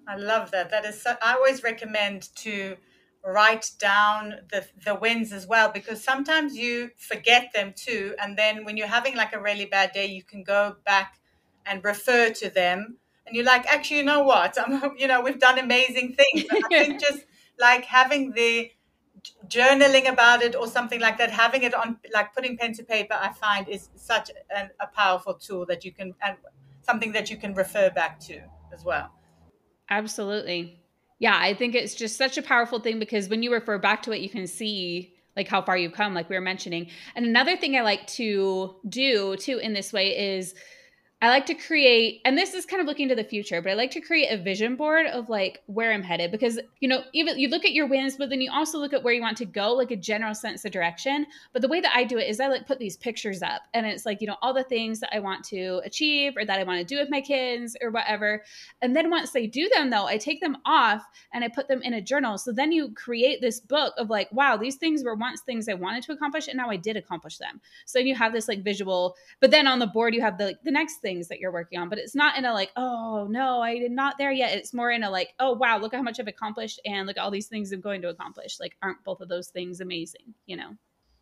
I 0.06 0.16
love 0.16 0.50
that. 0.52 0.70
That 0.70 0.84
is, 0.84 1.02
so, 1.02 1.16
I 1.22 1.34
always 1.34 1.62
recommend 1.62 2.28
to 2.36 2.76
write 3.24 3.70
down 3.80 4.34
the 4.52 4.64
the 4.84 4.94
wins 4.94 5.32
as 5.32 5.48
well 5.48 5.68
because 5.72 6.02
sometimes 6.02 6.56
you 6.56 6.90
forget 6.96 7.50
them 7.54 7.72
too, 7.76 8.14
and 8.20 8.38
then 8.38 8.64
when 8.64 8.76
you're 8.76 8.86
having 8.86 9.16
like 9.16 9.32
a 9.32 9.40
really 9.40 9.64
bad 9.64 9.92
day, 9.92 10.06
you 10.06 10.22
can 10.22 10.44
go 10.44 10.76
back 10.84 11.18
and 11.64 11.82
refer 11.84 12.30
to 12.30 12.48
them, 12.50 12.98
and 13.26 13.34
you're 13.34 13.44
like, 13.44 13.66
actually, 13.66 13.98
you 13.98 14.04
know 14.04 14.20
what? 14.22 14.56
I'm, 14.60 14.92
you 14.98 15.08
know, 15.08 15.20
we've 15.22 15.40
done 15.40 15.58
amazing 15.58 16.14
things. 16.14 16.46
I 16.50 16.68
think 16.78 17.00
just 17.08 17.24
like 17.58 17.84
having 17.84 18.32
the 18.32 18.70
journaling 19.48 20.08
about 20.08 20.42
it 20.42 20.54
or 20.54 20.66
something 20.68 21.00
like 21.00 21.18
that 21.18 21.30
having 21.30 21.62
it 21.62 21.74
on 21.74 21.98
like 22.14 22.32
putting 22.34 22.56
pen 22.56 22.72
to 22.72 22.82
paper 22.84 23.14
i 23.20 23.32
find 23.32 23.68
is 23.68 23.88
such 23.96 24.30
an, 24.54 24.70
a 24.80 24.86
powerful 24.86 25.34
tool 25.34 25.66
that 25.66 25.84
you 25.84 25.92
can 25.92 26.14
and 26.22 26.36
something 26.82 27.12
that 27.12 27.30
you 27.30 27.36
can 27.36 27.54
refer 27.54 27.90
back 27.90 28.20
to 28.20 28.40
as 28.72 28.84
well 28.84 29.10
absolutely. 29.90 30.78
Yeah 31.18 31.38
i 31.38 31.54
think 31.54 31.74
it's 31.74 31.94
just 31.94 32.16
such 32.16 32.36
a 32.36 32.42
powerful 32.42 32.80
thing 32.80 32.98
because 32.98 33.28
when 33.28 33.42
you 33.42 33.52
refer 33.52 33.78
back 33.78 34.02
to 34.02 34.12
it 34.12 34.20
you 34.20 34.28
can 34.28 34.46
see 34.46 35.14
like 35.36 35.48
how 35.48 35.60
far 35.62 35.76
you've 35.76 35.92
come 35.92 36.14
like 36.14 36.28
we 36.30 36.34
were 36.36 36.40
mentioning. 36.40 36.88
And 37.14 37.26
another 37.26 37.56
thing 37.56 37.76
i 37.76 37.82
like 37.82 38.06
to 38.08 38.74
do 38.88 39.36
too 39.36 39.58
in 39.58 39.72
this 39.72 39.92
way 39.92 40.36
is 40.36 40.54
I 41.26 41.28
like 41.30 41.46
to 41.46 41.54
create, 41.54 42.20
and 42.24 42.38
this 42.38 42.54
is 42.54 42.64
kind 42.64 42.80
of 42.80 42.86
looking 42.86 43.08
to 43.08 43.16
the 43.16 43.24
future, 43.24 43.60
but 43.60 43.72
I 43.72 43.74
like 43.74 43.90
to 43.90 44.00
create 44.00 44.28
a 44.28 44.40
vision 44.40 44.76
board 44.76 45.08
of 45.08 45.28
like 45.28 45.60
where 45.66 45.92
I'm 45.92 46.04
headed 46.04 46.30
because, 46.30 46.60
you 46.78 46.86
know, 46.86 47.02
even 47.14 47.36
you 47.36 47.48
look 47.48 47.64
at 47.64 47.72
your 47.72 47.88
wins, 47.88 48.16
but 48.16 48.30
then 48.30 48.40
you 48.40 48.48
also 48.52 48.78
look 48.78 48.92
at 48.92 49.02
where 49.02 49.12
you 49.12 49.20
want 49.20 49.36
to 49.38 49.44
go, 49.44 49.72
like 49.72 49.90
a 49.90 49.96
general 49.96 50.36
sense 50.36 50.64
of 50.64 50.70
direction. 50.70 51.26
But 51.52 51.62
the 51.62 51.68
way 51.68 51.80
that 51.80 51.90
I 51.96 52.04
do 52.04 52.16
it 52.16 52.28
is 52.28 52.38
I 52.38 52.46
like 52.46 52.68
put 52.68 52.78
these 52.78 52.96
pictures 52.96 53.42
up 53.42 53.62
and 53.74 53.84
it's 53.84 54.06
like, 54.06 54.20
you 54.20 54.28
know, 54.28 54.36
all 54.40 54.54
the 54.54 54.62
things 54.62 55.00
that 55.00 55.12
I 55.12 55.18
want 55.18 55.44
to 55.46 55.80
achieve 55.84 56.36
or 56.36 56.44
that 56.44 56.60
I 56.60 56.62
want 56.62 56.78
to 56.78 56.84
do 56.84 57.00
with 57.00 57.10
my 57.10 57.20
kids 57.20 57.76
or 57.82 57.90
whatever. 57.90 58.44
And 58.80 58.94
then 58.94 59.10
once 59.10 59.32
they 59.32 59.48
do 59.48 59.68
them, 59.74 59.90
though, 59.90 60.06
I 60.06 60.18
take 60.18 60.40
them 60.40 60.58
off 60.64 61.04
and 61.32 61.42
I 61.42 61.48
put 61.48 61.66
them 61.66 61.82
in 61.82 61.94
a 61.94 62.00
journal. 62.00 62.38
So 62.38 62.52
then 62.52 62.70
you 62.70 62.92
create 62.92 63.40
this 63.40 63.58
book 63.58 63.94
of 63.98 64.10
like, 64.10 64.30
wow, 64.30 64.56
these 64.56 64.76
things 64.76 65.02
were 65.02 65.16
once 65.16 65.40
things 65.40 65.68
I 65.68 65.74
wanted 65.74 66.04
to 66.04 66.12
accomplish 66.12 66.46
and 66.46 66.56
now 66.56 66.70
I 66.70 66.76
did 66.76 66.96
accomplish 66.96 67.38
them. 67.38 67.60
So 67.84 67.98
you 67.98 68.14
have 68.14 68.32
this 68.32 68.46
like 68.46 68.62
visual, 68.62 69.16
but 69.40 69.50
then 69.50 69.66
on 69.66 69.80
the 69.80 69.88
board, 69.88 70.14
you 70.14 70.20
have 70.20 70.38
the, 70.38 70.56
the 70.62 70.70
next 70.70 70.98
things 71.16 71.28
that 71.28 71.40
you're 71.40 71.52
working 71.52 71.78
on, 71.78 71.88
but 71.88 71.98
it's 71.98 72.14
not 72.14 72.36
in 72.36 72.44
a 72.44 72.52
like, 72.52 72.70
oh 72.76 73.26
no, 73.30 73.60
I 73.60 73.78
did 73.78 73.92
not 73.92 74.18
there 74.18 74.32
yet. 74.32 74.56
It's 74.56 74.74
more 74.74 74.90
in 74.90 75.02
a 75.02 75.10
like, 75.10 75.34
oh 75.40 75.54
wow, 75.54 75.78
look 75.78 75.94
how 75.94 76.02
much 76.02 76.20
I've 76.20 76.28
accomplished 76.28 76.80
and 76.84 77.06
look 77.06 77.16
at 77.16 77.22
all 77.22 77.30
these 77.30 77.48
things 77.48 77.72
I'm 77.72 77.80
going 77.80 78.02
to 78.02 78.08
accomplish. 78.08 78.60
Like, 78.60 78.76
aren't 78.82 79.02
both 79.04 79.20
of 79.20 79.28
those 79.28 79.48
things 79.48 79.80
amazing? 79.80 80.34
You 80.46 80.56
know? 80.56 80.70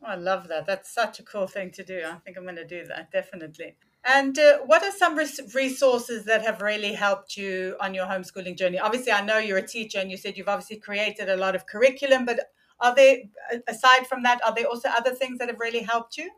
Oh, 0.02 0.06
I 0.06 0.16
love 0.16 0.48
that. 0.48 0.66
That's 0.66 0.92
such 0.92 1.20
a 1.20 1.22
cool 1.22 1.46
thing 1.46 1.70
to 1.72 1.84
do. 1.84 2.02
I 2.04 2.16
think 2.16 2.36
I'm 2.36 2.42
going 2.42 2.56
to 2.56 2.66
do 2.66 2.84
that 2.86 3.10
definitely. 3.10 3.76
And 4.06 4.38
uh, 4.38 4.58
what 4.66 4.82
are 4.82 4.92
some 4.92 5.16
res- 5.16 5.54
resources 5.54 6.26
that 6.26 6.42
have 6.42 6.60
really 6.60 6.92
helped 6.92 7.36
you 7.36 7.76
on 7.80 7.94
your 7.94 8.06
homeschooling 8.06 8.58
journey? 8.58 8.78
Obviously, 8.78 9.12
I 9.12 9.24
know 9.24 9.38
you're 9.38 9.58
a 9.58 9.66
teacher 9.66 9.98
and 9.98 10.10
you 10.10 10.18
said 10.18 10.36
you've 10.36 10.48
obviously 10.48 10.76
created 10.76 11.30
a 11.30 11.36
lot 11.36 11.54
of 11.54 11.66
curriculum, 11.66 12.26
but 12.26 12.40
are 12.80 12.94
there, 12.94 13.18
aside 13.66 14.06
from 14.06 14.24
that, 14.24 14.44
are 14.44 14.54
there 14.54 14.66
also 14.66 14.88
other 14.90 15.14
things 15.14 15.38
that 15.38 15.48
have 15.48 15.58
really 15.58 15.80
helped 15.80 16.18
you? 16.18 16.30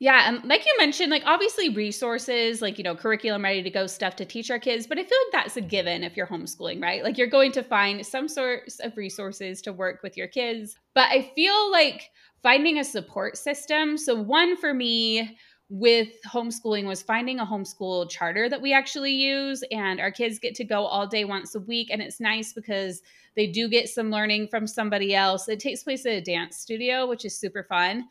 Yeah, 0.00 0.28
and 0.28 0.44
like 0.44 0.66
you 0.66 0.74
mentioned, 0.78 1.10
like 1.10 1.22
obviously 1.24 1.68
resources, 1.68 2.60
like 2.60 2.78
you 2.78 2.84
know, 2.84 2.96
curriculum 2.96 3.44
ready 3.44 3.62
to 3.62 3.70
go 3.70 3.86
stuff 3.86 4.16
to 4.16 4.24
teach 4.24 4.50
our 4.50 4.58
kids, 4.58 4.86
but 4.86 4.98
I 4.98 5.04
feel 5.04 5.18
like 5.26 5.44
that's 5.44 5.56
a 5.56 5.60
given 5.60 6.02
if 6.02 6.16
you're 6.16 6.26
homeschooling, 6.26 6.82
right? 6.82 7.02
Like 7.04 7.16
you're 7.16 7.28
going 7.28 7.52
to 7.52 7.62
find 7.62 8.04
some 8.04 8.28
sorts 8.28 8.80
of 8.80 8.96
resources 8.96 9.62
to 9.62 9.72
work 9.72 10.00
with 10.02 10.16
your 10.16 10.26
kids. 10.26 10.76
But 10.94 11.10
I 11.10 11.30
feel 11.34 11.70
like 11.70 12.10
finding 12.42 12.78
a 12.78 12.84
support 12.84 13.38
system. 13.38 13.96
So 13.96 14.20
one 14.20 14.56
for 14.56 14.74
me 14.74 15.36
with 15.70 16.08
homeschooling 16.26 16.86
was 16.86 17.02
finding 17.02 17.40
a 17.40 17.46
homeschool 17.46 18.08
charter 18.10 18.48
that 18.48 18.60
we 18.60 18.72
actually 18.72 19.12
use 19.12 19.64
and 19.70 19.98
our 19.98 20.10
kids 20.10 20.38
get 20.38 20.54
to 20.54 20.64
go 20.64 20.84
all 20.84 21.06
day 21.06 21.24
once 21.24 21.54
a 21.54 21.60
week 21.60 21.88
and 21.90 22.02
it's 22.02 22.20
nice 22.20 22.52
because 22.52 23.02
they 23.34 23.46
do 23.46 23.68
get 23.68 23.88
some 23.88 24.10
learning 24.10 24.48
from 24.48 24.66
somebody 24.66 25.14
else. 25.14 25.48
It 25.48 25.58
takes 25.58 25.82
place 25.82 26.06
at 26.06 26.12
a 26.12 26.20
dance 26.20 26.56
studio, 26.58 27.06
which 27.06 27.24
is 27.24 27.36
super 27.36 27.64
fun. 27.64 28.04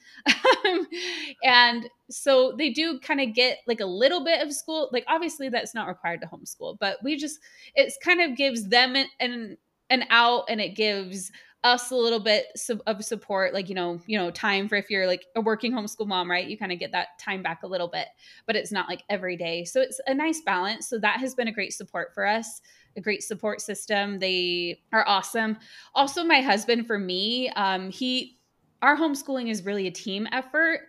and 1.43 1.87
so 2.09 2.53
they 2.57 2.71
do 2.71 2.99
kind 2.99 3.21
of 3.21 3.33
get 3.33 3.59
like 3.67 3.79
a 3.79 3.85
little 3.85 4.23
bit 4.23 4.41
of 4.41 4.53
school. 4.53 4.89
Like 4.91 5.05
obviously 5.07 5.49
that's 5.49 5.73
not 5.73 5.87
required 5.87 6.21
to 6.21 6.27
homeschool, 6.27 6.77
but 6.79 6.97
we 7.03 7.15
just 7.15 7.39
it's 7.75 7.97
kind 8.03 8.19
of 8.19 8.35
gives 8.35 8.67
them 8.67 8.95
an 8.95 9.07
an, 9.19 9.57
an 9.89 10.03
out 10.09 10.45
and 10.49 10.59
it 10.59 10.75
gives 10.75 11.31
us 11.63 11.91
a 11.91 11.95
little 11.95 12.19
bit 12.19 12.47
of 12.87 13.03
support 13.03 13.53
like 13.53 13.69
you 13.69 13.75
know 13.75 13.99
you 14.05 14.17
know 14.17 14.29
time 14.31 14.67
for 14.67 14.75
if 14.75 14.89
you're 14.89 15.07
like 15.07 15.25
a 15.35 15.41
working 15.41 15.71
homeschool 15.71 16.05
mom 16.05 16.29
right 16.29 16.47
you 16.47 16.57
kind 16.57 16.71
of 16.71 16.79
get 16.79 16.91
that 16.91 17.17
time 17.17 17.41
back 17.41 17.63
a 17.63 17.67
little 17.67 17.87
bit 17.87 18.07
but 18.45 18.55
it's 18.55 18.71
not 18.71 18.89
like 18.89 19.01
every 19.09 19.37
day 19.37 19.63
so 19.63 19.79
it's 19.79 20.01
a 20.07 20.13
nice 20.13 20.41
balance 20.41 20.89
so 20.89 20.99
that 20.99 21.19
has 21.19 21.33
been 21.33 21.47
a 21.47 21.53
great 21.53 21.71
support 21.71 22.13
for 22.13 22.25
us 22.25 22.61
a 22.95 23.01
great 23.01 23.23
support 23.23 23.61
system. 23.61 24.19
They 24.19 24.81
are 24.91 25.03
awesome. 25.07 25.57
Also, 25.95 26.23
my 26.23 26.41
husband, 26.41 26.87
for 26.87 26.99
me, 26.99 27.49
um, 27.49 27.89
he, 27.89 28.37
our 28.81 28.97
homeschooling 28.97 29.49
is 29.49 29.65
really 29.65 29.87
a 29.87 29.91
team 29.91 30.27
effort. 30.31 30.81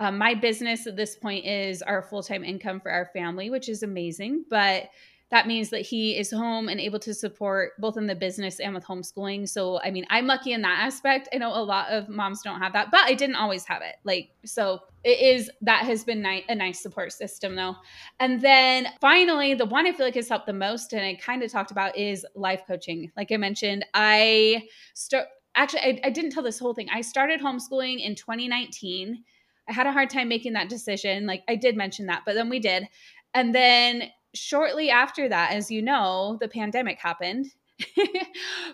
Um, 0.00 0.18
my 0.18 0.34
business 0.34 0.86
at 0.86 0.96
this 0.96 1.14
point 1.14 1.46
is 1.46 1.80
our 1.82 2.02
full 2.02 2.22
time 2.22 2.44
income 2.44 2.80
for 2.80 2.90
our 2.90 3.06
family, 3.12 3.50
which 3.50 3.68
is 3.68 3.82
amazing. 3.82 4.44
But 4.50 4.88
that 5.30 5.46
means 5.46 5.70
that 5.70 5.80
he 5.80 6.16
is 6.16 6.30
home 6.30 6.68
and 6.68 6.78
able 6.78 6.98
to 7.00 7.14
support 7.14 7.72
both 7.80 7.96
in 7.96 8.06
the 8.06 8.14
business 8.14 8.60
and 8.60 8.74
with 8.74 8.84
homeschooling. 8.84 9.48
So, 9.48 9.80
I 9.80 9.90
mean, 9.90 10.04
I'm 10.10 10.26
lucky 10.26 10.52
in 10.52 10.62
that 10.62 10.80
aspect. 10.80 11.28
I 11.32 11.38
know 11.38 11.48
a 11.48 11.64
lot 11.64 11.88
of 11.88 12.08
moms 12.08 12.42
don't 12.42 12.60
have 12.60 12.74
that, 12.74 12.90
but 12.90 13.00
I 13.00 13.14
didn't 13.14 13.36
always 13.36 13.64
have 13.64 13.82
it. 13.82 13.96
Like, 14.04 14.30
so 14.44 14.80
it 15.02 15.18
is 15.20 15.50
that 15.62 15.84
has 15.84 16.04
been 16.04 16.22
ni- 16.22 16.44
a 16.48 16.54
nice 16.54 16.80
support 16.80 17.12
system 17.12 17.56
though. 17.56 17.76
And 18.20 18.40
then 18.40 18.88
finally, 19.00 19.54
the 19.54 19.66
one 19.66 19.86
I 19.86 19.92
feel 19.92 20.06
like 20.06 20.14
has 20.14 20.28
helped 20.28 20.46
the 20.46 20.52
most, 20.52 20.92
and 20.92 21.04
I 21.04 21.14
kind 21.14 21.42
of 21.42 21.50
talked 21.50 21.70
about, 21.70 21.96
is 21.96 22.26
life 22.34 22.62
coaching. 22.66 23.10
Like 23.16 23.32
I 23.32 23.36
mentioned, 23.36 23.84
I 23.94 24.68
start 24.94 25.26
actually, 25.54 25.80
I, 25.80 26.00
I 26.04 26.10
didn't 26.10 26.32
tell 26.32 26.42
this 26.42 26.58
whole 26.58 26.74
thing. 26.74 26.88
I 26.92 27.00
started 27.00 27.40
homeschooling 27.40 28.04
in 28.04 28.14
2019. 28.14 29.24
I 29.68 29.72
had 29.72 29.86
a 29.86 29.92
hard 29.92 30.10
time 30.10 30.28
making 30.28 30.52
that 30.52 30.68
decision. 30.68 31.26
Like 31.26 31.42
I 31.48 31.56
did 31.56 31.76
mention 31.76 32.06
that, 32.06 32.22
but 32.26 32.34
then 32.34 32.48
we 32.48 32.60
did. 32.60 32.88
And 33.32 33.54
then 33.54 34.10
shortly 34.34 34.90
after 34.90 35.28
that, 35.28 35.52
as 35.52 35.70
you 35.70 35.82
know, 35.82 36.38
the 36.40 36.48
pandemic 36.48 36.98
happened. 36.98 37.46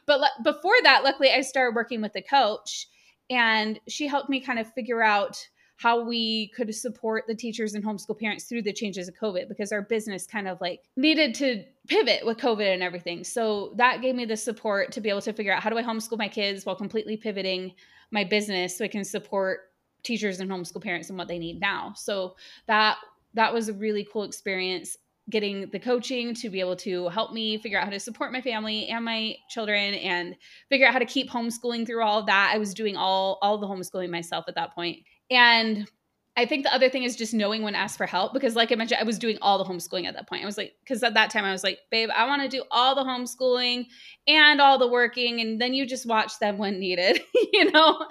but 0.06 0.20
le- 0.20 0.42
before 0.42 0.74
that, 0.82 1.04
luckily, 1.04 1.30
I 1.30 1.40
started 1.42 1.74
working 1.74 2.02
with 2.02 2.16
a 2.16 2.22
coach, 2.22 2.88
and 3.28 3.78
she 3.88 4.06
helped 4.06 4.28
me 4.28 4.40
kind 4.40 4.58
of 4.58 4.72
figure 4.72 5.02
out 5.02 5.38
how 5.76 6.04
we 6.04 6.48
could 6.48 6.74
support 6.74 7.24
the 7.26 7.34
teachers 7.34 7.72
and 7.72 7.82
homeschool 7.82 8.18
parents 8.18 8.44
through 8.44 8.60
the 8.60 8.72
changes 8.72 9.08
of 9.08 9.14
COVID 9.14 9.48
because 9.48 9.72
our 9.72 9.80
business 9.80 10.26
kind 10.26 10.46
of 10.46 10.60
like 10.60 10.82
needed 10.98 11.34
to 11.36 11.64
pivot 11.88 12.26
with 12.26 12.36
COVID 12.36 12.74
and 12.74 12.82
everything. 12.82 13.24
So 13.24 13.72
that 13.76 14.02
gave 14.02 14.14
me 14.14 14.26
the 14.26 14.36
support 14.36 14.92
to 14.92 15.00
be 15.00 15.08
able 15.08 15.22
to 15.22 15.32
figure 15.32 15.54
out 15.54 15.62
how 15.62 15.70
do 15.70 15.78
I 15.78 15.82
homeschool 15.82 16.18
my 16.18 16.28
kids 16.28 16.66
while 16.66 16.76
completely 16.76 17.16
pivoting 17.16 17.72
my 18.10 18.24
business 18.24 18.76
so 18.76 18.84
I 18.84 18.88
can 18.88 19.04
support 19.04 19.70
teachers 20.02 20.40
and 20.40 20.50
homeschool 20.50 20.82
parents 20.82 21.08
and 21.08 21.18
what 21.18 21.28
they 21.28 21.38
need 21.38 21.60
now. 21.60 21.94
So 21.96 22.36
that 22.66 22.98
that 23.32 23.54
was 23.54 23.70
a 23.70 23.72
really 23.72 24.06
cool 24.12 24.24
experience 24.24 24.98
getting 25.30 25.70
the 25.70 25.78
coaching 25.78 26.34
to 26.34 26.50
be 26.50 26.60
able 26.60 26.76
to 26.76 27.08
help 27.08 27.32
me 27.32 27.58
figure 27.58 27.78
out 27.78 27.84
how 27.84 27.90
to 27.90 28.00
support 28.00 28.32
my 28.32 28.40
family 28.40 28.88
and 28.88 29.04
my 29.04 29.36
children 29.48 29.94
and 29.94 30.36
figure 30.68 30.86
out 30.86 30.92
how 30.92 30.98
to 30.98 31.06
keep 31.06 31.30
homeschooling 31.30 31.86
through 31.86 32.02
all 32.02 32.20
of 32.20 32.26
that. 32.26 32.50
I 32.52 32.58
was 32.58 32.74
doing 32.74 32.96
all 32.96 33.38
all 33.42 33.58
the 33.58 33.66
homeschooling 33.66 34.10
myself 34.10 34.44
at 34.48 34.56
that 34.56 34.74
point. 34.74 34.98
And 35.30 35.88
I 36.36 36.46
think 36.46 36.64
the 36.64 36.74
other 36.74 36.88
thing 36.88 37.02
is 37.02 37.16
just 37.16 37.34
knowing 37.34 37.62
when 37.62 37.72
to 37.74 37.78
ask 37.78 37.96
for 37.98 38.06
help 38.06 38.32
because, 38.32 38.54
like 38.54 38.72
I 38.72 38.76
mentioned, 38.76 39.00
I 39.00 39.04
was 39.04 39.18
doing 39.18 39.36
all 39.42 39.58
the 39.58 39.64
homeschooling 39.64 40.06
at 40.06 40.14
that 40.14 40.28
point. 40.28 40.42
I 40.42 40.46
was 40.46 40.56
like, 40.56 40.72
because 40.82 41.02
at 41.02 41.14
that 41.14 41.30
time 41.30 41.44
I 41.44 41.52
was 41.52 41.64
like, 41.64 41.78
babe, 41.90 42.08
I 42.16 42.26
want 42.26 42.42
to 42.42 42.48
do 42.48 42.64
all 42.70 42.94
the 42.94 43.02
homeschooling 43.02 43.86
and 44.26 44.60
all 44.60 44.78
the 44.78 44.88
working. 44.88 45.40
And 45.40 45.60
then 45.60 45.74
you 45.74 45.86
just 45.86 46.06
watch 46.06 46.38
them 46.38 46.56
when 46.56 46.78
needed, 46.78 47.20
you 47.52 47.70
know? 47.70 48.06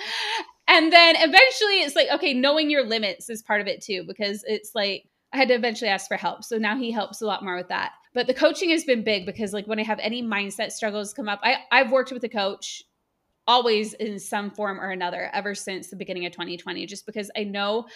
And 0.68 0.94
then 0.94 1.16
eventually 1.18 1.82
it's 1.82 1.96
like, 1.96 2.10
okay, 2.14 2.34
knowing 2.34 2.70
your 2.70 2.86
limits 2.86 3.30
is 3.30 3.42
part 3.42 3.62
of 3.62 3.68
it 3.68 3.82
too, 3.82 4.04
because 4.06 4.44
it's 4.46 4.72
like, 4.76 5.06
I 5.34 5.38
had 5.38 5.48
to 5.50 5.54
eventually 5.54 5.90
ask 5.90 6.08
for 6.08 6.18
help. 6.18 6.44
So 6.44 6.58
now 6.58 6.78
he 6.78 6.92
helps 6.92 7.22
a 7.22 7.26
lot 7.26 7.44
more 7.44 7.56
with 7.56 7.68
that. 7.68 7.94
But 8.14 8.28
the 8.28 8.34
coaching 8.34 8.72
has 8.72 8.84
been 8.84 9.04
big 9.04 9.26
because 9.26 9.54
like 9.54 9.68
when 9.68 9.80
I 9.80 9.84
have 9.84 10.00
any 10.00 10.24
mindset 10.24 10.72
struggles 10.72 11.14
come 11.14 11.30
up, 11.30 11.40
I, 11.44 11.58
I've 11.72 11.92
worked 11.92 12.12
with 12.12 12.24
a 12.24 12.30
coach 12.30 12.84
always 13.48 13.94
in 13.94 14.20
some 14.20 14.52
form 14.52 14.80
or 14.80 14.90
another 14.90 15.30
ever 15.34 15.54
since 15.56 15.90
the 15.90 15.96
beginning 15.96 16.26
of 16.26 16.32
2020, 16.32 16.86
just 16.86 17.06
because 17.06 17.30
I 17.38 17.44
know 17.44 17.88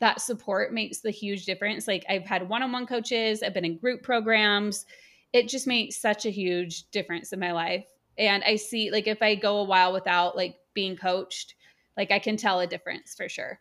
that 0.00 0.20
support 0.20 0.72
makes 0.72 1.00
the 1.00 1.10
huge 1.10 1.44
difference. 1.44 1.86
Like 1.86 2.04
I've 2.08 2.26
had 2.26 2.48
one-on-one 2.48 2.86
coaches, 2.86 3.42
I've 3.42 3.54
been 3.54 3.64
in 3.64 3.76
group 3.76 4.02
programs. 4.02 4.86
It 5.32 5.48
just 5.48 5.66
makes 5.66 6.00
such 6.00 6.26
a 6.26 6.30
huge 6.30 6.90
difference 6.90 7.32
in 7.32 7.38
my 7.38 7.52
life. 7.52 7.86
And 8.18 8.42
I 8.44 8.56
see 8.56 8.90
like 8.90 9.06
if 9.06 9.22
I 9.22 9.34
go 9.36 9.58
a 9.58 9.64
while 9.64 9.92
without 9.92 10.36
like 10.36 10.56
being 10.74 10.96
coached, 10.96 11.54
like 11.96 12.10
I 12.10 12.18
can 12.18 12.36
tell 12.36 12.60
a 12.60 12.66
difference 12.66 13.14
for 13.14 13.28
sure. 13.28 13.60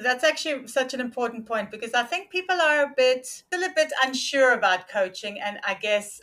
That's 0.00 0.22
actually 0.22 0.68
such 0.68 0.94
an 0.94 1.00
important 1.00 1.46
point 1.46 1.70
because 1.70 1.92
I 1.92 2.04
think 2.04 2.30
people 2.30 2.60
are 2.60 2.84
a 2.84 2.92
bit 2.96 3.26
still 3.26 3.64
a 3.64 3.72
bit 3.74 3.92
unsure 4.04 4.52
about 4.52 4.88
coaching, 4.88 5.40
and 5.40 5.58
I 5.66 5.74
guess 5.74 6.20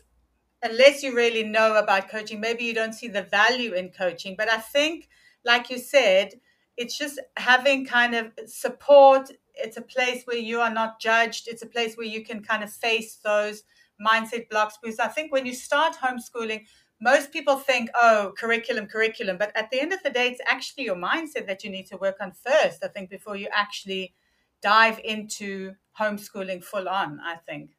unless 0.63 1.03
you 1.03 1.15
really 1.15 1.43
know 1.43 1.75
about 1.75 2.09
coaching, 2.09 2.39
maybe 2.39 2.63
you 2.63 2.73
don't 2.73 2.93
see 2.93 3.07
the 3.07 3.23
value 3.23 3.73
in 3.73 3.89
coaching. 3.89 4.35
But 4.37 4.49
I 4.49 4.57
think, 4.57 5.09
like 5.43 5.69
you 5.69 5.77
said, 5.77 6.35
it's 6.77 6.97
just 6.97 7.19
having 7.37 7.85
kind 7.85 8.15
of 8.15 8.31
support. 8.45 9.31
It's 9.55 9.77
a 9.77 9.81
place 9.81 10.23
where 10.23 10.37
you 10.37 10.61
are 10.61 10.73
not 10.73 11.01
judged. 11.01 11.47
It's 11.47 11.61
a 11.61 11.67
place 11.67 11.97
where 11.97 12.07
you 12.07 12.23
can 12.23 12.41
kind 12.41 12.63
of 12.63 12.71
face 12.71 13.17
those 13.23 13.63
mindset 14.05 14.49
blocks. 14.49 14.77
Because 14.81 14.99
I 14.99 15.07
think 15.07 15.33
when 15.33 15.45
you 15.45 15.53
start 15.53 15.97
homeschooling, 15.97 16.65
most 16.99 17.31
people 17.31 17.57
think, 17.57 17.89
oh, 17.95 18.33
curriculum, 18.37 18.87
curriculum. 18.87 19.37
But 19.37 19.55
at 19.55 19.69
the 19.71 19.81
end 19.81 19.93
of 19.93 20.03
the 20.03 20.09
day, 20.09 20.27
it's 20.27 20.41
actually 20.49 20.85
your 20.85 20.95
mindset 20.95 21.47
that 21.47 21.63
you 21.63 21.69
need 21.69 21.87
to 21.87 21.97
work 21.97 22.17
on 22.19 22.31
first, 22.31 22.83
I 22.83 22.87
think, 22.87 23.09
before 23.09 23.35
you 23.35 23.47
actually 23.53 24.13
dive 24.61 24.99
into 25.03 25.73
homeschooling 25.97 26.63
full 26.63 26.89
on, 26.89 27.19
I 27.23 27.35
think. 27.47 27.71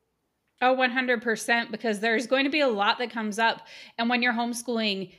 Oh, 0.63 0.75
100%, 0.77 1.71
because 1.71 2.01
there's 2.01 2.27
going 2.27 2.45
to 2.45 2.51
be 2.51 2.61
a 2.61 2.69
lot 2.69 2.99
that 2.99 3.11
comes 3.11 3.39
up. 3.39 3.67
And 3.99 4.09
when 4.09 4.23
you're 4.23 4.33
homeschooling, 4.33 5.13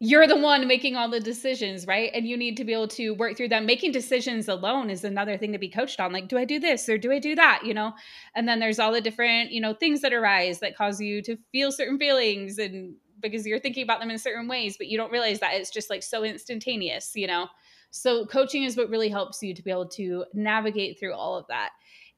you're 0.00 0.28
the 0.28 0.36
one 0.36 0.68
making 0.68 0.94
all 0.94 1.08
the 1.08 1.18
decisions, 1.18 1.86
right? 1.86 2.10
And 2.14 2.26
you 2.26 2.36
need 2.36 2.56
to 2.58 2.64
be 2.64 2.72
able 2.72 2.88
to 2.88 3.14
work 3.14 3.36
through 3.36 3.48
them. 3.48 3.66
Making 3.66 3.90
decisions 3.90 4.48
alone 4.48 4.90
is 4.90 5.02
another 5.02 5.36
thing 5.36 5.52
to 5.52 5.58
be 5.58 5.68
coached 5.68 5.98
on. 5.98 6.12
Like, 6.12 6.28
do 6.28 6.38
I 6.38 6.44
do 6.44 6.60
this 6.60 6.88
or 6.88 6.98
do 6.98 7.10
I 7.10 7.18
do 7.18 7.34
that? 7.34 7.62
You 7.64 7.74
know? 7.74 7.94
And 8.36 8.48
then 8.48 8.60
there's 8.60 8.78
all 8.78 8.92
the 8.92 9.00
different, 9.00 9.50
you 9.50 9.60
know, 9.60 9.74
things 9.74 10.00
that 10.02 10.12
arise 10.12 10.60
that 10.60 10.76
cause 10.76 11.00
you 11.00 11.22
to 11.22 11.36
feel 11.50 11.72
certain 11.72 11.98
feelings 11.98 12.58
and 12.58 12.94
because 13.20 13.46
you're 13.46 13.58
thinking 13.58 13.82
about 13.82 14.00
them 14.00 14.10
in 14.10 14.18
certain 14.18 14.48
ways, 14.48 14.76
but 14.76 14.88
you 14.88 14.96
don't 14.96 15.12
realize 15.12 15.40
that 15.40 15.54
it's 15.54 15.70
just 15.70 15.90
like 15.90 16.02
so 16.02 16.24
instantaneous, 16.24 17.12
you 17.14 17.26
know? 17.26 17.48
So 17.90 18.26
coaching 18.26 18.64
is 18.64 18.76
what 18.76 18.90
really 18.90 19.08
helps 19.08 19.42
you 19.42 19.54
to 19.54 19.62
be 19.62 19.70
able 19.70 19.88
to 19.90 20.24
navigate 20.34 20.98
through 20.98 21.14
all 21.14 21.36
of 21.36 21.46
that. 21.48 21.70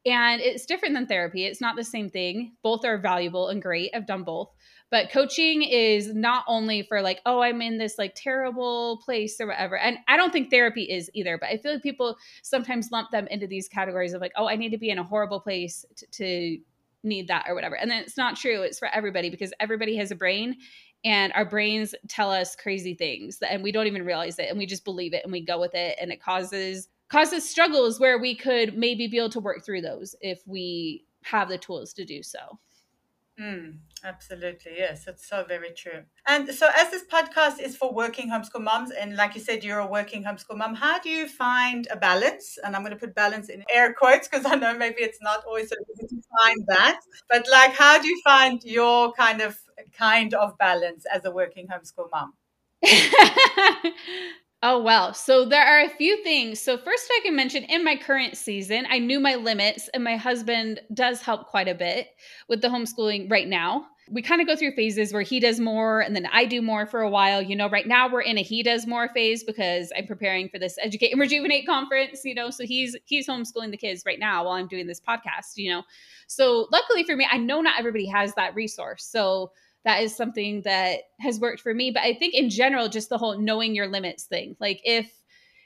And 0.07 0.41
it's 0.41 0.65
different 0.65 0.95
than 0.95 1.07
therapy. 1.07 1.45
It's 1.45 1.61
not 1.61 1.77
the 1.77 1.85
same 1.85 2.09
thing. 2.09 2.55
Both 2.63 2.85
are 2.85 2.99
valuable 2.99 3.49
and 3.49 3.61
great. 3.61 3.91
I've 3.95 4.07
done 4.07 4.25
both. 4.25 4.51
But 4.91 5.11
coaching 5.11 5.63
is 5.63 6.13
not 6.13 6.45
only 6.49 6.83
for 6.83 7.01
like, 7.01 7.21
oh, 7.25 7.41
I'm 7.43 7.63
in 7.63 7.79
this 7.79 7.97
like 7.97 8.15
terrible 8.17 9.01
place 9.05 9.41
or 9.41 9.47
whatever. 9.47 9.79
And 9.79 9.99
I 10.09 10.17
don't 10.17 10.33
think 10.33 10.51
therapy 10.51 10.83
is 10.83 11.11
either, 11.15 11.39
but 11.39 11.51
I 11.51 11.59
feel 11.59 11.75
like 11.75 11.83
people 11.83 12.17
sometimes 12.43 12.91
lump 12.91 13.11
them 13.11 13.29
into 13.29 13.47
these 13.47 13.69
categories 13.69 14.15
of 14.15 14.21
like, 14.21 14.33
oh, 14.37 14.49
I 14.49 14.57
need 14.57 14.71
to 14.71 14.79
be 14.79 14.91
in 14.91 14.99
a 14.99 15.05
horrible 15.05 15.39
place 15.39 15.85
to, 15.97 16.07
to 16.13 16.59
need 17.05 17.29
that 17.29 17.47
or 17.49 17.55
whatever. 17.55 17.77
And 17.77 17.91
then 17.91 18.03
it's 18.03 18.17
not 18.17 18.37
true. 18.37 18.63
It's 18.63 18.79
for 18.79 18.89
everybody 18.89 19.31
because 19.31 19.53
everybody 19.61 19.97
has 19.97 20.11
a 20.11 20.17
brain 20.17 20.57
and 21.05 21.33
our 21.35 21.45
brains 21.45 21.95
tell 22.09 22.31
us 22.31 22.55
crazy 22.55 22.95
things 22.95 23.39
and 23.49 23.63
we 23.63 23.73
don't 23.73 23.87
even 23.87 24.05
realize 24.05 24.39
it 24.39 24.49
and 24.49 24.59
we 24.59 24.67
just 24.67 24.85
believe 24.85 25.15
it 25.15 25.23
and 25.25 25.33
we 25.33 25.41
go 25.41 25.59
with 25.59 25.75
it 25.75 25.97
and 26.01 26.13
it 26.13 26.23
causes 26.23 26.89
causes 27.09 27.49
struggles 27.49 27.99
where 27.99 28.19
we 28.19 28.35
could 28.35 28.77
maybe 28.77 29.07
be 29.09 29.19
able 29.19 29.31
to 29.31 29.41
work 29.41 29.65
through 29.65 29.81
those 29.81 30.15
if 30.21 30.43
we 30.47 31.05
have 31.23 31.49
the 31.49 31.59
tools 31.59 31.93
to 31.93 32.05
do 32.05 32.23
so 32.23 32.59
Mm, 33.41 33.79
absolutely. 34.05 34.73
Yes, 34.77 35.07
it's 35.07 35.27
so 35.27 35.45
very 35.49 35.71
true. 35.73 36.03
And 36.27 36.51
so, 36.51 36.69
as 36.77 36.91
this 36.91 37.05
podcast 37.11 37.59
is 37.59 37.75
for 37.75 37.91
working 37.93 38.29
homeschool 38.29 38.63
moms, 38.63 38.91
and 38.91 39.17
like 39.17 39.35
you 39.35 39.41
said, 39.41 39.65
you're 39.65 39.79
a 39.79 39.87
working 39.87 40.25
homeschool 40.25 40.59
mom, 40.59 40.75
how 40.75 40.99
do 40.99 41.09
you 41.09 41.27
find 41.27 41.89
a 41.91 41.97
balance? 41.97 42.59
And 42.63 42.77
I'm 42.77 42.83
going 42.83 42.93
to 42.93 42.99
put 42.99 43.15
balance 43.15 43.49
in 43.49 43.65
air 43.73 43.95
quotes 43.95 44.29
because 44.29 44.45
I 44.45 44.57
know 44.57 44.77
maybe 44.77 45.01
it's 45.01 45.23
not 45.23 45.43
always 45.47 45.71
so 45.71 45.77
easy 45.95 46.17
to 46.17 46.23
find 46.39 46.67
that. 46.67 47.01
But, 47.31 47.47
like, 47.51 47.73
how 47.73 48.01
do 48.03 48.09
you 48.09 48.21
find 48.23 48.63
your 48.63 49.13
kind 49.15 49.41
of 49.41 49.59
kind 49.97 50.35
of 50.35 50.57
balance 50.59 51.05
as 51.13 51.25
a 51.25 51.31
working 51.31 51.69
homeschool 51.69 52.09
mom? 52.11 52.35
Oh, 54.63 54.83
well. 54.83 55.15
So 55.15 55.47
there 55.47 55.65
are 55.65 55.81
a 55.81 55.89
few 55.89 56.23
things. 56.23 56.61
So, 56.61 56.77
first, 56.77 57.11
I 57.11 57.21
can 57.23 57.35
mention 57.35 57.65
in 57.65 57.83
my 57.83 57.97
current 57.97 58.37
season, 58.37 58.87
I 58.91 58.99
knew 58.99 59.19
my 59.19 59.37
limits, 59.37 59.89
and 59.95 60.05
my 60.05 60.17
husband 60.17 60.81
does 60.93 61.23
help 61.23 61.47
quite 61.47 61.67
a 61.67 61.75
bit 61.75 62.09
with 62.47 62.61
the 62.61 62.69
homeschooling 62.69 63.31
right 63.31 63.49
now. 63.49 63.87
We 64.11 64.21
kind 64.21 64.41
of 64.41 64.47
go 64.47 64.57
through 64.57 64.75
phases 64.75 65.13
where 65.13 65.23
he 65.23 65.39
does 65.39 65.61
more 65.61 66.01
and 66.01 66.17
then 66.17 66.27
I 66.33 66.45
do 66.45 66.61
more 66.61 66.85
for 66.85 67.01
a 67.01 67.09
while. 67.09 67.41
You 67.41 67.55
know, 67.55 67.71
right 67.71 67.87
now 67.87 68.13
we're 68.13 68.23
in 68.23 68.39
a 68.39 68.43
he 68.43 68.61
does 68.65 68.85
more 68.85 69.09
phase 69.15 69.45
because 69.45 69.93
I'm 69.97 70.09
preparing 70.09 70.49
for 70.49 70.59
this 70.59 70.77
Educate 70.83 71.13
and 71.13 71.21
Rejuvenate 71.21 71.65
conference, 71.65 72.23
you 72.25 72.35
know. 72.35 72.51
So 72.51 72.65
he's 72.67 72.97
he's 73.05 73.29
homeschooling 73.29 73.71
the 73.71 73.77
kids 73.77 74.03
right 74.05 74.19
now 74.19 74.45
while 74.45 74.55
I'm 74.55 74.67
doing 74.67 74.89
this 74.89 75.01
podcast, 75.01 75.57
you 75.57 75.71
know. 75.71 75.85
So 76.27 76.67
luckily 76.73 77.05
for 77.05 77.15
me, 77.15 77.27
I 77.31 77.39
know 77.39 77.61
not 77.61 77.79
everybody 77.79 78.07
has 78.07 78.35
that 78.35 78.57
resource. 78.57 79.05
So 79.05 79.53
that 79.85 80.03
is 80.03 80.17
something 80.17 80.63
that 80.63 81.01
has 81.21 81.41
worked 81.41 81.61
for 81.61 81.73
me. 81.73 81.91
But 81.91 82.03
I 82.03 82.15
think 82.15 82.35
in 82.35 82.51
general, 82.51 82.89
just 82.89 83.09
the 83.09 83.19
whole 83.19 83.39
knowing 83.39 83.75
your 83.75 83.89
limits 83.89 84.25
thing. 84.25 84.57
Like 84.61 84.81
if 84.85 85.11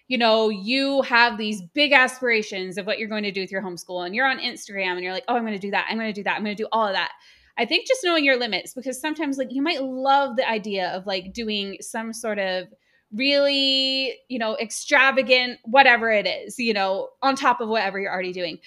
you 0.06 0.18
know, 0.18 0.50
you 0.50 1.02
have 1.02 1.38
these 1.38 1.62
big 1.62 1.92
aspirations 1.92 2.76
of 2.76 2.86
what 2.86 2.98
you're 2.98 3.08
going 3.08 3.22
to 3.22 3.32
do 3.32 3.40
with 3.40 3.50
your 3.50 3.62
homeschool 3.62 4.04
and 4.04 4.14
you're 4.14 4.26
on 4.26 4.38
Instagram 4.38 4.92
and 4.92 5.02
you're 5.02 5.14
like, 5.14 5.24
oh, 5.28 5.34
I'm 5.34 5.46
going 5.46 5.54
to 5.54 5.58
do 5.58 5.70
that. 5.70 5.86
I'm 5.88 5.96
going 5.96 6.12
to 6.12 6.20
do 6.20 6.24
that. 6.24 6.36
I'm 6.36 6.44
going 6.44 6.54
to 6.56 6.62
do 6.62 6.68
all 6.72 6.86
of 6.86 6.92
that. 6.92 7.12
I 7.56 7.64
think 7.64 7.86
just 7.86 8.02
knowing 8.04 8.24
your 8.24 8.36
limits 8.36 8.74
because 8.74 9.00
sometimes 9.00 9.38
like 9.38 9.52
you 9.52 9.62
might 9.62 9.82
love 9.82 10.36
the 10.36 10.48
idea 10.48 10.90
of 10.90 11.06
like 11.06 11.32
doing 11.32 11.78
some 11.80 12.12
sort 12.12 12.38
of 12.38 12.66
really, 13.12 14.18
you 14.28 14.38
know, 14.38 14.56
extravagant 14.60 15.58
whatever 15.64 16.10
it 16.10 16.26
is, 16.26 16.58
you 16.58 16.74
know, 16.74 17.10
on 17.22 17.36
top 17.36 17.60
of 17.60 17.68
whatever 17.68 17.98
you're 17.98 18.12
already 18.12 18.32
doing. 18.32 18.58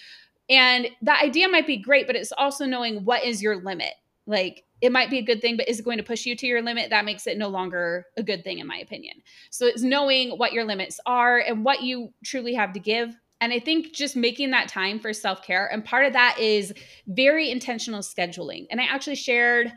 And 0.49 0.87
that 1.01 1.21
idea 1.21 1.49
might 1.49 1.67
be 1.67 1.77
great, 1.77 2.07
but 2.07 2.15
it's 2.15 2.31
also 2.31 2.65
knowing 2.65 3.03
what 3.03 3.25
is 3.25 3.41
your 3.41 3.61
limit. 3.61 3.93
Like 4.25 4.63
it 4.81 4.91
might 4.91 5.09
be 5.09 5.17
a 5.17 5.23
good 5.23 5.41
thing, 5.41 5.57
but 5.57 5.67
is 5.67 5.79
it 5.79 5.85
going 5.85 5.97
to 5.97 6.03
push 6.03 6.25
you 6.25 6.35
to 6.35 6.45
your 6.45 6.61
limit? 6.61 6.89
That 6.89 7.05
makes 7.05 7.25
it 7.25 7.37
no 7.37 7.47
longer 7.47 8.05
a 8.15 8.23
good 8.23 8.43
thing, 8.43 8.59
in 8.59 8.67
my 8.67 8.77
opinion. 8.77 9.15
So 9.49 9.65
it's 9.65 9.81
knowing 9.81 10.31
what 10.31 10.53
your 10.53 10.65
limits 10.65 10.99
are 11.05 11.39
and 11.39 11.65
what 11.65 11.81
you 11.81 12.13
truly 12.23 12.53
have 12.53 12.73
to 12.73 12.79
give. 12.79 13.15
And 13.41 13.53
I 13.53 13.59
think 13.59 13.93
just 13.93 14.15
making 14.15 14.51
that 14.51 14.67
time 14.67 14.99
for 14.99 15.13
self 15.13 15.43
care. 15.43 15.71
And 15.71 15.83
part 15.83 16.05
of 16.05 16.13
that 16.13 16.37
is 16.39 16.73
very 17.07 17.51
intentional 17.51 18.01
scheduling. 18.01 18.67
And 18.69 18.79
I 18.79 18.85
actually 18.85 19.15
shared 19.15 19.71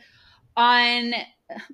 on 0.56 1.14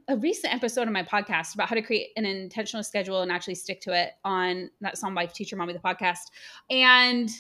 a 0.09 0.17
recent 0.17 0.55
episode 0.55 0.87
of 0.87 0.93
my 0.93 1.03
podcast 1.03 1.55
about 1.55 1.69
how 1.69 1.75
to 1.75 1.83
create 1.83 2.09
an 2.17 2.25
intentional 2.25 2.83
schedule 2.83 3.23
and 3.23 3.31
actually 3.31 3.55
stick 3.55 3.81
to 3.83 3.93
it 3.93 4.13
on 4.25 4.71
that 4.81 4.99
Some 4.99 5.15
Wife 5.15 5.33
Teacher 5.33 5.57
Mommy, 5.57 5.73
the 5.73 5.79
podcast. 5.79 6.31
And 6.71 7.31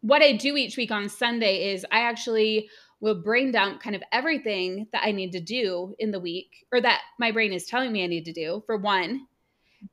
what 0.00 0.22
I 0.22 0.32
do 0.32 0.56
each 0.56 0.76
week 0.76 0.90
on 0.90 1.08
Sunday 1.08 1.72
is 1.72 1.84
I 1.90 2.00
actually 2.00 2.70
will 3.00 3.22
brain 3.22 3.50
dump 3.50 3.80
kind 3.82 3.96
of 3.96 4.02
everything 4.12 4.86
that 4.92 5.02
I 5.04 5.12
need 5.12 5.32
to 5.32 5.40
do 5.40 5.94
in 5.98 6.10
the 6.10 6.20
week 6.20 6.66
or 6.72 6.80
that 6.80 7.00
my 7.18 7.32
brain 7.32 7.52
is 7.52 7.66
telling 7.66 7.92
me 7.92 8.04
I 8.04 8.08
need 8.08 8.26
to 8.26 8.32
do 8.32 8.62
for 8.66 8.76
one. 8.76 9.26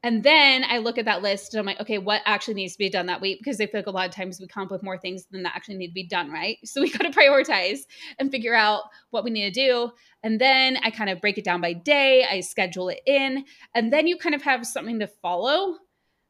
And 0.04 0.22
then 0.22 0.66
I 0.68 0.80
look 0.80 0.98
at 0.98 1.06
that 1.06 1.22
list 1.22 1.54
and 1.54 1.60
I'm 1.60 1.66
like, 1.66 1.80
okay, 1.80 1.98
what 1.98 2.22
actually 2.26 2.56
needs 2.56 2.74
to 2.74 2.80
be 2.80 2.90
done 2.90 3.06
that 3.06 3.22
week? 3.22 3.40
Because 3.40 3.62
I 3.62 3.68
feel 3.68 3.80
like 3.80 3.88
a 3.88 3.92
lot 3.92 4.08
of 4.08 4.14
times 4.14 4.38
we 4.40 4.48
come 4.48 4.64
up 4.64 4.72
with 4.72 4.84
more 4.84 4.98
things 4.98 5.26
than 5.32 5.44
that 5.44 5.56
actually 5.56 5.78
need 5.78 5.88
to 5.88 5.94
be 5.94 6.08
done, 6.08 6.30
right? 6.30 6.58
So 6.66 6.82
we 6.82 6.90
got 6.92 7.04
to 7.04 7.18
prioritize 7.18 7.80
and 8.20 8.30
figure 8.30 8.54
out 8.54 8.84
what 9.12 9.24
we 9.24 9.30
need 9.30 9.54
to 9.54 9.68
do. 9.68 9.92
And 10.24 10.42
then 10.42 10.78
I 10.84 10.92
kind 10.92 11.10
of 11.10 11.22
break 11.22 11.38
it 11.38 11.46
down 11.46 11.62
by 11.62 11.72
day, 11.72 12.26
I 12.30 12.42
schedule 12.42 12.90
it 12.90 13.00
in, 13.06 13.46
and 13.74 13.94
then 13.94 14.08
you 14.08 14.18
kind 14.18 14.36
of 14.36 14.42
have 14.42 14.68
something 14.68 15.00
to 15.00 15.08
follow 15.08 15.78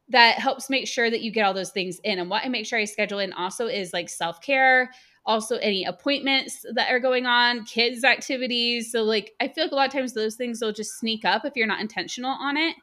that 0.09 0.39
helps 0.39 0.69
make 0.69 0.87
sure 0.87 1.09
that 1.09 1.21
you 1.21 1.31
get 1.31 1.43
all 1.43 1.53
those 1.53 1.71
things 1.71 1.99
in. 2.03 2.19
And 2.19 2.29
what 2.29 2.45
I 2.45 2.49
make 2.49 2.65
sure 2.65 2.79
I 2.79 2.85
schedule 2.85 3.19
in 3.19 3.33
also 3.33 3.67
is 3.67 3.91
like 3.91 4.07
self 4.07 4.39
care 4.41 4.91
also 5.27 5.57
any 5.57 5.83
appointments 5.83 6.65
that 6.73 6.89
are 6.89 6.99
going 6.99 7.25
on, 7.25 7.65
kids' 7.65 8.03
activities. 8.03 8.91
So, 8.91 9.03
like, 9.03 9.33
I 9.39 9.49
feel 9.49 9.65
like 9.65 9.71
a 9.71 9.75
lot 9.75 9.87
of 9.87 9.93
times 9.93 10.13
those 10.13 10.35
things 10.35 10.61
will 10.61 10.71
just 10.71 10.97
sneak 10.97 11.25
up 11.25 11.45
if 11.45 11.53
you're 11.55 11.67
not 11.67 11.81
intentional 11.81 12.31
on 12.31 12.57
it. 12.57 12.75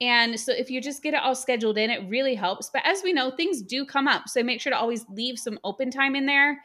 And 0.00 0.38
so, 0.38 0.52
if 0.52 0.70
you 0.70 0.80
just 0.80 1.02
get 1.02 1.14
it 1.14 1.22
all 1.22 1.34
scheduled 1.34 1.78
in, 1.78 1.90
it 1.90 2.06
really 2.08 2.34
helps. 2.34 2.70
But 2.72 2.82
as 2.84 3.02
we 3.02 3.12
know, 3.12 3.30
things 3.30 3.62
do 3.62 3.86
come 3.86 4.06
up. 4.06 4.28
So, 4.28 4.42
make 4.42 4.60
sure 4.60 4.70
to 4.70 4.78
always 4.78 5.06
leave 5.08 5.38
some 5.38 5.58
open 5.64 5.90
time 5.90 6.14
in 6.14 6.26
there 6.26 6.60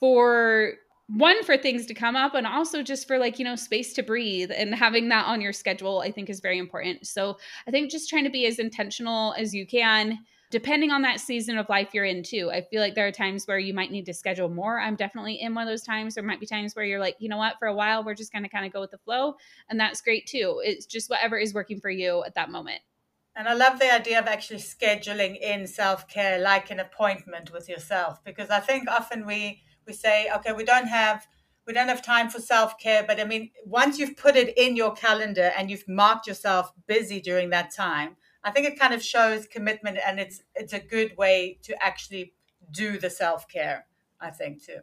for 0.00 0.72
one, 1.08 1.44
for 1.44 1.58
things 1.58 1.84
to 1.86 1.94
come 1.94 2.16
up, 2.16 2.34
and 2.34 2.46
also 2.46 2.82
just 2.82 3.06
for 3.06 3.18
like, 3.18 3.38
you 3.38 3.44
know, 3.44 3.56
space 3.56 3.92
to 3.92 4.02
breathe 4.02 4.50
and 4.50 4.74
having 4.74 5.10
that 5.10 5.26
on 5.26 5.42
your 5.42 5.52
schedule, 5.52 6.00
I 6.00 6.10
think 6.10 6.30
is 6.30 6.40
very 6.40 6.58
important. 6.58 7.06
So, 7.06 7.36
I 7.68 7.70
think 7.70 7.90
just 7.90 8.08
trying 8.08 8.24
to 8.24 8.30
be 8.30 8.46
as 8.46 8.58
intentional 8.58 9.34
as 9.34 9.54
you 9.54 9.66
can 9.66 10.18
depending 10.52 10.92
on 10.92 11.02
that 11.02 11.18
season 11.18 11.58
of 11.58 11.68
life 11.68 11.88
you're 11.92 12.04
in 12.04 12.22
too. 12.22 12.50
I 12.52 12.60
feel 12.60 12.80
like 12.80 12.94
there 12.94 13.08
are 13.08 13.12
times 13.12 13.46
where 13.46 13.58
you 13.58 13.74
might 13.74 13.90
need 13.90 14.06
to 14.06 14.14
schedule 14.14 14.50
more. 14.50 14.78
I'm 14.78 14.94
definitely 14.94 15.40
in 15.40 15.54
one 15.54 15.66
of 15.66 15.72
those 15.72 15.82
times. 15.82 16.14
There 16.14 16.22
might 16.22 16.38
be 16.38 16.46
times 16.46 16.76
where 16.76 16.84
you're 16.84 17.00
like, 17.00 17.16
you 17.18 17.28
know 17.28 17.38
what, 17.38 17.58
for 17.58 17.66
a 17.66 17.74
while 17.74 18.04
we're 18.04 18.14
just 18.14 18.32
going 18.32 18.44
to 18.44 18.48
kind 18.48 18.66
of 18.66 18.72
go 18.72 18.80
with 18.80 18.92
the 18.92 18.98
flow, 18.98 19.34
and 19.68 19.80
that's 19.80 20.02
great 20.02 20.26
too. 20.26 20.60
It's 20.62 20.86
just 20.86 21.10
whatever 21.10 21.38
is 21.38 21.54
working 21.54 21.80
for 21.80 21.90
you 21.90 22.22
at 22.24 22.34
that 22.34 22.50
moment. 22.50 22.82
And 23.34 23.48
I 23.48 23.54
love 23.54 23.78
the 23.78 23.92
idea 23.92 24.18
of 24.18 24.26
actually 24.26 24.60
scheduling 24.60 25.40
in 25.40 25.66
self-care 25.66 26.38
like 26.38 26.70
an 26.70 26.80
appointment 26.80 27.50
with 27.50 27.66
yourself 27.66 28.22
because 28.24 28.50
I 28.50 28.60
think 28.60 28.88
often 28.88 29.26
we 29.26 29.62
we 29.86 29.94
say, 29.94 30.28
okay, 30.36 30.52
we 30.52 30.64
don't 30.64 30.86
have 30.86 31.26
we 31.66 31.72
don't 31.72 31.88
have 31.88 32.02
time 32.02 32.28
for 32.28 32.40
self-care, 32.40 33.04
but 33.06 33.20
I 33.20 33.24
mean, 33.24 33.50
once 33.64 33.98
you've 33.98 34.16
put 34.16 34.36
it 34.36 34.52
in 34.58 34.76
your 34.76 34.92
calendar 34.92 35.52
and 35.56 35.70
you've 35.70 35.88
marked 35.88 36.26
yourself 36.26 36.72
busy 36.86 37.20
during 37.20 37.50
that 37.50 37.72
time, 37.72 38.16
I 38.44 38.50
think 38.50 38.66
it 38.66 38.78
kind 38.78 38.94
of 38.94 39.02
shows 39.02 39.46
commitment 39.46 39.98
and 40.04 40.18
it's 40.18 40.42
it's 40.54 40.72
a 40.72 40.80
good 40.80 41.16
way 41.16 41.58
to 41.62 41.82
actually 41.82 42.32
do 42.70 42.98
the 42.98 43.10
self-care, 43.10 43.86
I 44.20 44.30
think 44.30 44.64
too. 44.64 44.78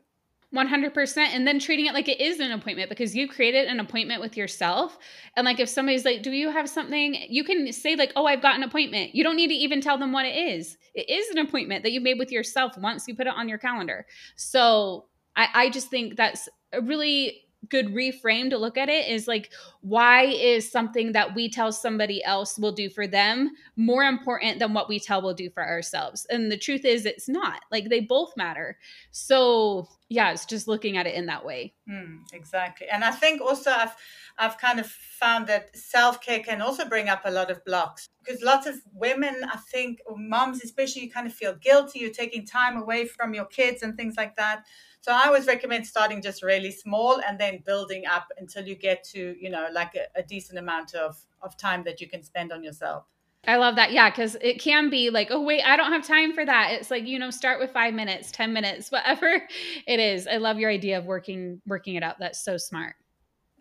100% 0.55 1.17
and 1.17 1.45
then 1.45 1.59
treating 1.59 1.85
it 1.85 1.93
like 1.93 2.07
it 2.07 2.19
is 2.19 2.39
an 2.39 2.51
appointment 2.51 2.89
because 2.89 3.15
you 3.15 3.27
created 3.27 3.67
an 3.67 3.79
appointment 3.79 4.19
with 4.19 4.35
yourself. 4.35 4.97
And 5.35 5.45
like 5.45 5.59
if 5.59 5.69
somebody's 5.69 6.05
like 6.05 6.23
do 6.23 6.31
you 6.31 6.49
have 6.49 6.67
something? 6.67 7.15
You 7.29 7.43
can 7.43 7.71
say 7.71 7.95
like 7.95 8.11
oh 8.15 8.25
i've 8.25 8.41
got 8.41 8.55
an 8.55 8.63
appointment. 8.63 9.13
You 9.13 9.23
don't 9.23 9.35
need 9.35 9.49
to 9.49 9.53
even 9.53 9.79
tell 9.79 9.99
them 9.99 10.11
what 10.11 10.25
it 10.25 10.35
is. 10.35 10.77
It 10.95 11.07
is 11.07 11.29
an 11.29 11.37
appointment 11.37 11.83
that 11.83 11.91
you 11.91 12.01
made 12.01 12.17
with 12.17 12.31
yourself 12.31 12.77
once 12.77 13.07
you 13.07 13.15
put 13.15 13.27
it 13.27 13.33
on 13.35 13.47
your 13.47 13.59
calendar. 13.59 14.07
So 14.35 15.05
i, 15.35 15.47
I 15.53 15.69
just 15.69 15.89
think 15.89 16.15
that's 16.15 16.49
a 16.73 16.81
really 16.81 17.41
good 17.67 17.87
reframe 17.87 18.49
to 18.49 18.57
look 18.57 18.77
at 18.77 18.89
it 18.89 19.07
is 19.09 19.27
like 19.27 19.51
why 19.81 20.23
is 20.23 20.71
something 20.71 21.11
that 21.11 21.35
we 21.35 21.49
tell 21.49 21.71
somebody 21.71 22.23
else 22.23 22.57
will 22.57 22.71
do 22.71 22.89
for 22.89 23.05
them 23.05 23.51
more 23.75 24.03
important 24.03 24.59
than 24.59 24.73
what 24.73 24.87
we 24.87 24.99
tell 24.99 25.21
we'll 25.21 25.33
do 25.33 25.49
for 25.49 25.65
ourselves? 25.65 26.25
And 26.29 26.51
the 26.51 26.57
truth 26.57 26.85
is 26.85 27.05
it's 27.05 27.27
not. 27.27 27.61
Like 27.71 27.89
they 27.89 27.99
both 27.99 28.35
matter. 28.37 28.77
So 29.11 29.87
yeah 30.07 30.31
it's 30.31 30.45
just 30.45 30.67
looking 30.67 30.97
at 30.97 31.05
it 31.05 31.15
in 31.15 31.25
that 31.27 31.45
way. 31.45 31.73
Mm, 31.89 32.21
exactly. 32.33 32.87
And 32.91 33.03
i 33.03 33.11
think 33.11 33.41
also 33.41 33.71
i've 33.71 33.95
i've 34.37 34.57
kind 34.57 34.79
of 34.79 34.87
found 34.87 35.47
that 35.47 35.75
self-care 35.75 36.39
can 36.39 36.61
also 36.61 36.87
bring 36.87 37.09
up 37.09 37.21
a 37.25 37.31
lot 37.31 37.51
of 37.51 37.63
blocks 37.65 38.07
because 38.23 38.41
lots 38.41 38.67
of 38.67 38.75
women 38.93 39.35
i 39.51 39.57
think 39.57 39.99
moms 40.15 40.63
especially 40.63 41.03
you 41.03 41.11
kind 41.11 41.27
of 41.27 41.33
feel 41.33 41.55
guilty. 41.55 41.99
You're 41.99 42.11
taking 42.11 42.45
time 42.45 42.77
away 42.77 43.05
from 43.05 43.33
your 43.33 43.45
kids 43.45 43.83
and 43.83 43.95
things 43.95 44.15
like 44.17 44.35
that 44.37 44.63
so 45.01 45.13
I 45.13 45.27
always 45.27 45.47
recommend 45.47 45.87
starting 45.87 46.21
just 46.21 46.43
really 46.43 46.71
small 46.71 47.21
and 47.25 47.39
then 47.39 47.63
building 47.65 48.05
up 48.05 48.27
until 48.37 48.65
you 48.67 48.75
get 48.75 49.03
to, 49.05 49.35
you 49.39 49.49
know, 49.49 49.67
like 49.71 49.95
a, 49.95 50.19
a 50.19 50.23
decent 50.23 50.59
amount 50.59 50.93
of, 50.93 51.17
of 51.41 51.57
time 51.57 51.83
that 51.85 52.01
you 52.01 52.07
can 52.07 52.21
spend 52.21 52.51
on 52.51 52.63
yourself. 52.63 53.05
I 53.47 53.55
love 53.55 53.77
that. 53.77 53.93
Yeah, 53.93 54.09
because 54.09 54.35
it 54.41 54.59
can 54.59 54.89
be 54.89 55.09
like, 55.09 55.29
oh, 55.31 55.41
wait, 55.41 55.63
I 55.63 55.77
don't 55.77 55.93
have 55.93 56.05
time 56.05 56.33
for 56.33 56.45
that. 56.45 56.73
It's 56.73 56.91
like, 56.91 57.07
you 57.07 57.17
know, 57.17 57.31
start 57.31 57.59
with 57.59 57.71
five 57.71 57.93
minutes, 57.93 58.31
10 58.31 58.51
minutes, 58.51 58.91
whatever 58.91 59.41
it 59.87 59.99
is. 59.99 60.27
I 60.27 60.37
love 60.37 60.59
your 60.59 60.69
idea 60.69 60.97
of 60.97 61.05
working 61.05 61.61
working 61.65 61.95
it 61.95 62.03
out. 62.03 62.19
That's 62.19 62.43
so 62.43 62.57
smart. 62.57 62.95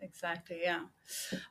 Exactly. 0.01 0.59
Yeah. 0.63 0.81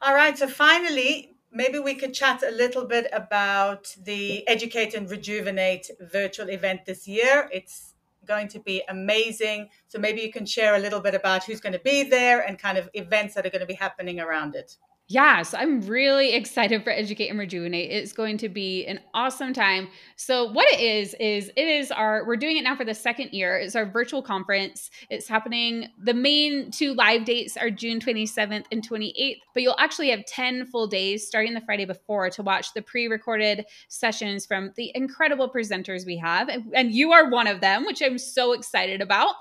All 0.03 0.14
right. 0.14 0.37
So 0.37 0.46
finally, 0.46 1.37
maybe 1.51 1.79
we 1.79 1.94
could 1.94 2.12
chat 2.12 2.42
a 2.42 2.51
little 2.51 2.87
bit 2.87 3.07
about 3.12 3.94
the 4.03 4.46
Educate 4.46 4.94
and 4.94 5.11
Rejuvenate 5.11 5.90
virtual 6.01 6.51
event 6.51 6.85
this 6.87 7.09
year. 7.09 7.48
It's 7.53 7.88
going 8.28 8.46
to 8.48 8.60
be 8.60 8.82
amazing. 8.88 9.68
So 9.88 9.98
maybe 9.98 10.20
you 10.20 10.30
can 10.30 10.46
share 10.46 10.76
a 10.76 10.78
little 10.78 11.00
bit 11.00 11.16
about 11.16 11.42
who's 11.44 11.60
going 11.60 11.72
to 11.72 11.80
be 11.80 12.04
there 12.04 12.42
and 12.46 12.58
kind 12.58 12.78
of 12.78 12.88
events 12.94 13.34
that 13.34 13.44
are 13.44 13.50
going 13.50 13.60
to 13.60 13.66
be 13.66 13.74
happening 13.74 14.20
around 14.20 14.54
it. 14.54 14.76
Yeah, 15.11 15.40
so 15.40 15.57
I'm 15.57 15.81
really 15.81 16.35
excited 16.35 16.85
for 16.85 16.90
Educate 16.90 17.29
and 17.29 17.38
Rejuvenate. 17.38 17.90
It's 17.90 18.12
going 18.12 18.37
to 18.38 18.51
be 18.51 18.85
an 18.85 19.01
awesome 19.14 19.55
time. 19.55 19.88
So 20.16 20.53
what 20.53 20.71
it 20.71 20.81
is 20.81 21.14
is 21.14 21.51
it 21.57 21.66
is 21.66 21.90
our 21.90 22.27
we're 22.27 22.37
doing 22.37 22.59
it 22.59 22.64
now 22.64 22.77
for 22.77 22.85
the 22.85 22.92
second 22.92 23.31
year. 23.31 23.57
It's 23.57 23.75
our 23.75 23.87
virtual 23.87 24.21
conference. 24.21 24.90
It's 25.09 25.27
happening 25.27 25.88
the 25.99 26.12
main 26.12 26.71
two 26.71 26.92
live 26.92 27.25
dates 27.25 27.57
are 27.57 27.71
June 27.71 28.01
27th 28.01 28.66
and 28.71 28.87
28th, 28.87 29.38
but 29.55 29.62
you'll 29.62 29.77
actually 29.79 30.11
have 30.11 30.27
10 30.27 30.66
full 30.66 30.87
days 30.87 31.27
starting 31.27 31.55
the 31.55 31.62
Friday 31.62 31.87
before 31.87 32.29
to 32.29 32.42
watch 32.42 32.75
the 32.75 32.83
pre-recorded 32.83 33.64
sessions 33.88 34.44
from 34.44 34.75
the 34.77 34.92
incredible 34.94 35.49
presenters 35.49 36.05
we 36.05 36.18
have. 36.18 36.51
And 36.75 36.92
you 36.92 37.12
are 37.12 37.31
one 37.31 37.47
of 37.47 37.62
them, 37.62 37.87
which 37.87 38.03
I'm 38.03 38.18
so 38.18 38.53
excited 38.53 39.01
about. 39.01 39.37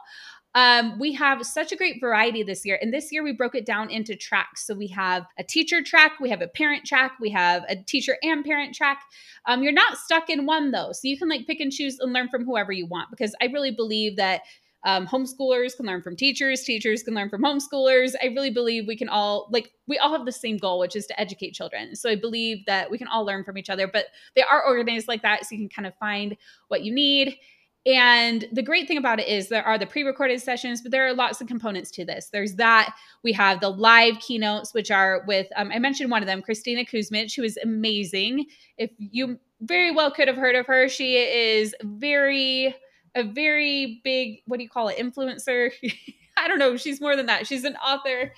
Um, 0.55 0.97
we 0.97 1.13
have 1.13 1.45
such 1.45 1.71
a 1.71 1.75
great 1.75 2.01
variety 2.01 2.41
this 2.41 2.65
year. 2.65 2.79
And 2.81 2.93
this 2.93 3.11
year 3.11 3.23
we 3.23 3.31
broke 3.31 3.53
it 3.53 3.65
down 3.65 3.89
into 3.89 4.15
tracks. 4.15 4.65
So 4.65 4.73
we 4.73 4.87
have 4.87 5.25
a 5.37 5.43
teacher 5.43 5.83
track, 5.83 6.19
we 6.19 6.29
have 6.29 6.41
a 6.41 6.47
parent 6.47 6.85
track, 6.85 7.13
we 7.19 7.29
have 7.29 7.63
a 7.69 7.75
teacher 7.75 8.17
and 8.23 8.43
parent 8.43 8.73
track. 8.73 9.03
Um, 9.45 9.61
you're 9.61 9.71
not 9.71 9.97
stuck 9.97 10.29
in 10.29 10.45
one 10.45 10.71
though. 10.71 10.91
So 10.93 11.01
you 11.07 11.17
can 11.17 11.29
like 11.29 11.45
pick 11.45 11.59
and 11.59 11.71
choose 11.71 11.99
and 11.99 12.11
learn 12.11 12.29
from 12.29 12.45
whoever 12.45 12.71
you 12.71 12.87
want 12.87 13.11
because 13.11 13.35
I 13.41 13.45
really 13.45 13.71
believe 13.71 14.15
that 14.17 14.41
um, 14.83 15.05
homeschoolers 15.07 15.75
can 15.75 15.85
learn 15.85 16.01
from 16.01 16.15
teachers 16.15 16.63
teachers 16.63 17.03
can 17.03 17.13
learn 17.13 17.29
from 17.29 17.41
homeschoolers 17.41 18.13
i 18.21 18.27
really 18.27 18.51
believe 18.51 18.87
we 18.87 18.95
can 18.95 19.09
all 19.09 19.49
like 19.51 19.71
we 19.87 19.97
all 19.97 20.11
have 20.11 20.25
the 20.25 20.31
same 20.31 20.55
goal 20.55 20.79
which 20.79 20.95
is 20.95 21.07
to 21.07 21.19
educate 21.19 21.51
children 21.51 21.95
so 21.95 22.09
i 22.09 22.15
believe 22.15 22.63
that 22.67 22.89
we 22.89 22.97
can 22.97 23.07
all 23.07 23.25
learn 23.25 23.43
from 23.43 23.57
each 23.57 23.69
other 23.69 23.87
but 23.87 24.05
they 24.35 24.43
are 24.43 24.63
organized 24.63 25.07
like 25.07 25.23
that 25.23 25.45
so 25.45 25.55
you 25.55 25.59
can 25.59 25.69
kind 25.69 25.87
of 25.87 25.95
find 25.95 26.37
what 26.67 26.83
you 26.83 26.93
need 26.93 27.37
and 27.85 28.45
the 28.51 28.61
great 28.61 28.87
thing 28.87 28.97
about 28.97 29.19
it 29.19 29.27
is 29.27 29.47
there 29.47 29.65
are 29.65 29.77
the 29.77 29.85
pre 29.85 30.03
recorded 30.03 30.41
sessions, 30.41 30.81
but 30.81 30.91
there 30.91 31.07
are 31.07 31.13
lots 31.13 31.39
of 31.39 31.47
components 31.47 31.89
to 31.91 32.03
this. 32.03 32.29
There's 32.31 32.55
that. 32.55 32.95
We 33.23 33.31
have 33.33 33.61
the 33.61 33.69
live 33.69 34.19
keynotes, 34.19 34.73
which 34.73 34.91
are 34.91 35.23
with, 35.25 35.47
um, 35.55 35.71
I 35.73 35.79
mentioned 35.79 36.11
one 36.11 36.21
of 36.21 36.27
them, 36.27 36.41
Kristina 36.41 36.87
Kuzmic, 36.87 37.33
who 37.33 37.43
is 37.43 37.57
amazing. 37.63 38.45
If 38.77 38.91
you 38.97 39.39
very 39.61 39.91
well 39.91 40.11
could 40.11 40.27
have 40.27 40.35
heard 40.35 40.55
of 40.55 40.65
her, 40.65 40.89
she 40.89 41.15
is 41.15 41.73
very, 41.81 42.75
a 43.15 43.23
very 43.23 44.01
big, 44.03 44.41
what 44.47 44.57
do 44.57 44.63
you 44.63 44.69
call 44.69 44.89
it, 44.89 44.97
influencer? 44.97 45.71
I 46.37 46.47
don't 46.47 46.59
know. 46.59 46.75
She's 46.75 46.99
more 46.99 47.15
than 47.15 47.25
that. 47.27 47.47
She's 47.47 47.63
an 47.63 47.75
author. 47.77 48.33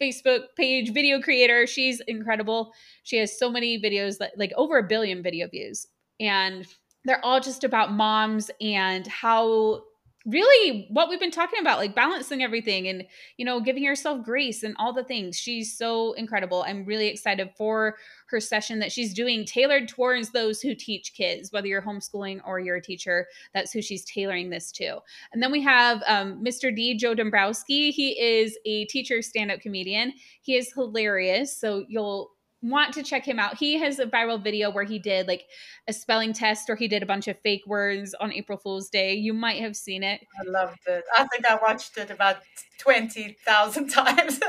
Facebook 0.00 0.46
page, 0.56 0.92
video 0.92 1.20
creator. 1.20 1.66
She's 1.66 2.00
incredible. 2.08 2.72
She 3.04 3.16
has 3.18 3.36
so 3.38 3.50
many 3.50 3.80
videos 3.80 4.18
that 4.18 4.32
like 4.36 4.52
over 4.56 4.78
a 4.78 4.82
billion 4.82 5.22
video 5.22 5.48
views. 5.48 5.86
And 6.20 6.66
they're 7.04 7.24
all 7.24 7.40
just 7.40 7.64
about 7.64 7.92
moms 7.92 8.50
and 8.60 9.06
how 9.06 9.82
really 10.26 10.86
what 10.88 11.10
we've 11.10 11.20
been 11.20 11.30
talking 11.30 11.60
about 11.60 11.78
like 11.78 11.94
balancing 11.94 12.42
everything 12.42 12.88
and 12.88 13.04
you 13.36 13.44
know 13.44 13.60
giving 13.60 13.84
yourself 13.84 14.24
grace 14.24 14.62
and 14.62 14.74
all 14.78 14.92
the 14.92 15.04
things. 15.04 15.36
She's 15.36 15.76
so 15.76 16.14
incredible. 16.14 16.64
I'm 16.66 16.84
really 16.84 17.08
excited 17.08 17.50
for 17.56 17.96
her 18.28 18.40
session 18.40 18.78
that 18.78 18.90
she's 18.90 19.12
doing 19.12 19.44
tailored 19.44 19.86
towards 19.86 20.30
those 20.30 20.62
who 20.62 20.74
teach 20.74 21.12
kids 21.14 21.52
whether 21.52 21.66
you're 21.66 21.82
homeschooling 21.82 22.40
or 22.46 22.58
you're 22.58 22.76
a 22.76 22.82
teacher 22.82 23.26
that's 23.52 23.70
who 23.70 23.82
she's 23.82 24.04
tailoring 24.04 24.48
this 24.48 24.72
to. 24.72 24.98
And 25.32 25.42
then 25.42 25.52
we 25.52 25.60
have 25.62 26.02
um, 26.06 26.42
mr 26.42 26.74
d 26.74 26.96
joe 26.96 27.14
dombrowski. 27.14 27.90
He 27.90 28.18
is 28.18 28.56
a 28.64 28.86
teacher 28.86 29.20
stand-up 29.20 29.60
comedian. 29.60 30.14
He 30.40 30.56
is 30.56 30.72
hilarious 30.72 31.54
so 31.54 31.84
you'll 31.86 32.33
want 32.64 32.94
to 32.94 33.02
check 33.02 33.26
him 33.26 33.38
out. 33.38 33.58
He 33.58 33.78
has 33.78 33.98
a 33.98 34.06
viral 34.06 34.42
video 34.42 34.70
where 34.70 34.84
he 34.84 34.98
did 34.98 35.28
like 35.28 35.44
a 35.86 35.92
spelling 35.92 36.32
test 36.32 36.70
or 36.70 36.76
he 36.76 36.88
did 36.88 37.02
a 37.02 37.06
bunch 37.06 37.28
of 37.28 37.38
fake 37.40 37.62
words 37.66 38.14
on 38.20 38.32
April 38.32 38.58
Fool's 38.58 38.88
Day. 38.88 39.14
You 39.14 39.34
might 39.34 39.60
have 39.60 39.76
seen 39.76 40.02
it. 40.02 40.20
I 40.40 40.50
loved 40.50 40.78
it. 40.86 41.04
I 41.16 41.26
think 41.26 41.46
I 41.46 41.58
watched 41.60 41.98
it 41.98 42.10
about 42.10 42.38
20,000 42.78 43.88
times. 43.90 44.40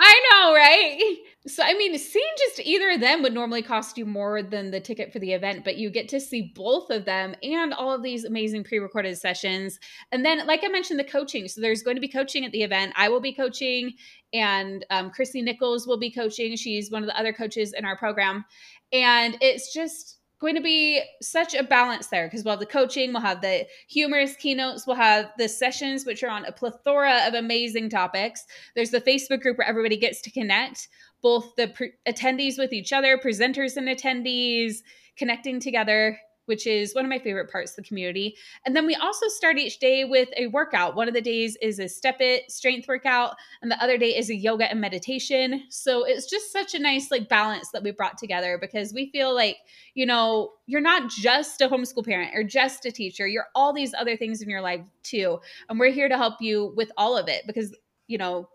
I 0.00 0.22
know, 0.30 0.54
right? 0.54 1.07
So, 1.46 1.62
I 1.62 1.74
mean, 1.74 1.96
seeing 1.96 2.26
just 2.38 2.60
either 2.66 2.90
of 2.90 3.00
them 3.00 3.22
would 3.22 3.32
normally 3.32 3.62
cost 3.62 3.96
you 3.96 4.04
more 4.04 4.42
than 4.42 4.72
the 4.72 4.80
ticket 4.80 5.12
for 5.12 5.20
the 5.20 5.32
event, 5.32 5.64
but 5.64 5.76
you 5.76 5.88
get 5.88 6.08
to 6.08 6.20
see 6.20 6.52
both 6.54 6.90
of 6.90 7.04
them 7.04 7.36
and 7.44 7.72
all 7.72 7.92
of 7.92 8.02
these 8.02 8.24
amazing 8.24 8.64
pre 8.64 8.80
recorded 8.80 9.16
sessions. 9.16 9.78
And 10.10 10.24
then, 10.24 10.46
like 10.46 10.64
I 10.64 10.68
mentioned, 10.68 10.98
the 10.98 11.04
coaching. 11.04 11.46
So, 11.46 11.60
there's 11.60 11.82
going 11.82 11.96
to 11.96 12.00
be 12.00 12.08
coaching 12.08 12.44
at 12.44 12.50
the 12.50 12.64
event. 12.64 12.92
I 12.96 13.08
will 13.08 13.20
be 13.20 13.32
coaching, 13.32 13.94
and 14.32 14.84
um, 14.90 15.10
Chrissy 15.10 15.40
Nichols 15.40 15.86
will 15.86 15.98
be 15.98 16.10
coaching. 16.10 16.56
She's 16.56 16.90
one 16.90 17.02
of 17.02 17.08
the 17.08 17.18
other 17.18 17.32
coaches 17.32 17.72
in 17.72 17.84
our 17.84 17.96
program. 17.96 18.44
And 18.92 19.36
it's 19.40 19.72
just, 19.72 20.18
going 20.40 20.54
to 20.54 20.60
be 20.60 21.02
such 21.20 21.54
a 21.54 21.64
balance 21.64 22.08
there 22.08 22.26
because 22.26 22.44
we'll 22.44 22.52
have 22.52 22.60
the 22.60 22.66
coaching, 22.66 23.12
we'll 23.12 23.22
have 23.22 23.40
the 23.40 23.66
humorous 23.88 24.36
keynotes, 24.36 24.86
we'll 24.86 24.96
have 24.96 25.32
the 25.36 25.48
sessions, 25.48 26.06
which 26.06 26.22
are 26.22 26.30
on 26.30 26.44
a 26.44 26.52
plethora 26.52 27.26
of 27.26 27.34
amazing 27.34 27.90
topics. 27.90 28.44
There's 28.74 28.90
the 28.90 29.00
Facebook 29.00 29.40
group 29.40 29.58
where 29.58 29.66
everybody 29.66 29.96
gets 29.96 30.20
to 30.22 30.30
connect, 30.30 30.88
both 31.22 31.54
the 31.56 31.68
pre- 31.68 31.92
attendees 32.06 32.58
with 32.58 32.72
each 32.72 32.92
other, 32.92 33.18
presenters 33.18 33.76
and 33.76 33.88
attendees 33.88 34.82
connecting 35.16 35.60
together 35.60 36.18
which 36.48 36.66
is 36.66 36.94
one 36.94 37.04
of 37.04 37.10
my 37.10 37.18
favorite 37.18 37.52
parts 37.52 37.72
of 37.72 37.76
the 37.76 37.82
community. 37.82 38.34
And 38.64 38.74
then 38.74 38.86
we 38.86 38.94
also 38.94 39.28
start 39.28 39.58
each 39.58 39.78
day 39.78 40.04
with 40.04 40.30
a 40.34 40.46
workout. 40.46 40.96
One 40.96 41.06
of 41.06 41.12
the 41.12 41.20
days 41.20 41.58
is 41.60 41.78
a 41.78 41.88
step 41.88 42.16
it 42.20 42.50
strength 42.50 42.88
workout, 42.88 43.36
and 43.60 43.70
the 43.70 43.80
other 43.82 43.98
day 43.98 44.16
is 44.16 44.30
a 44.30 44.34
yoga 44.34 44.68
and 44.70 44.80
meditation. 44.80 45.64
So 45.68 46.04
it's 46.04 46.28
just 46.28 46.50
such 46.50 46.74
a 46.74 46.78
nice 46.78 47.10
like 47.10 47.28
balance 47.28 47.68
that 47.72 47.82
we 47.82 47.90
brought 47.90 48.16
together 48.16 48.56
because 48.58 48.94
we 48.94 49.10
feel 49.10 49.34
like, 49.34 49.58
you 49.92 50.06
know, 50.06 50.52
you're 50.66 50.80
not 50.80 51.10
just 51.10 51.60
a 51.60 51.68
homeschool 51.68 52.06
parent 52.06 52.34
or 52.34 52.42
just 52.42 52.86
a 52.86 52.90
teacher, 52.90 53.28
you're 53.28 53.48
all 53.54 53.74
these 53.74 53.92
other 53.92 54.16
things 54.16 54.40
in 54.40 54.48
your 54.48 54.62
life 54.62 54.80
too. 55.02 55.38
And 55.68 55.78
we're 55.78 55.92
here 55.92 56.08
to 56.08 56.16
help 56.16 56.40
you 56.40 56.72
with 56.76 56.90
all 56.96 57.18
of 57.18 57.28
it 57.28 57.46
because, 57.46 57.76
you 58.06 58.16
know, 58.16 58.48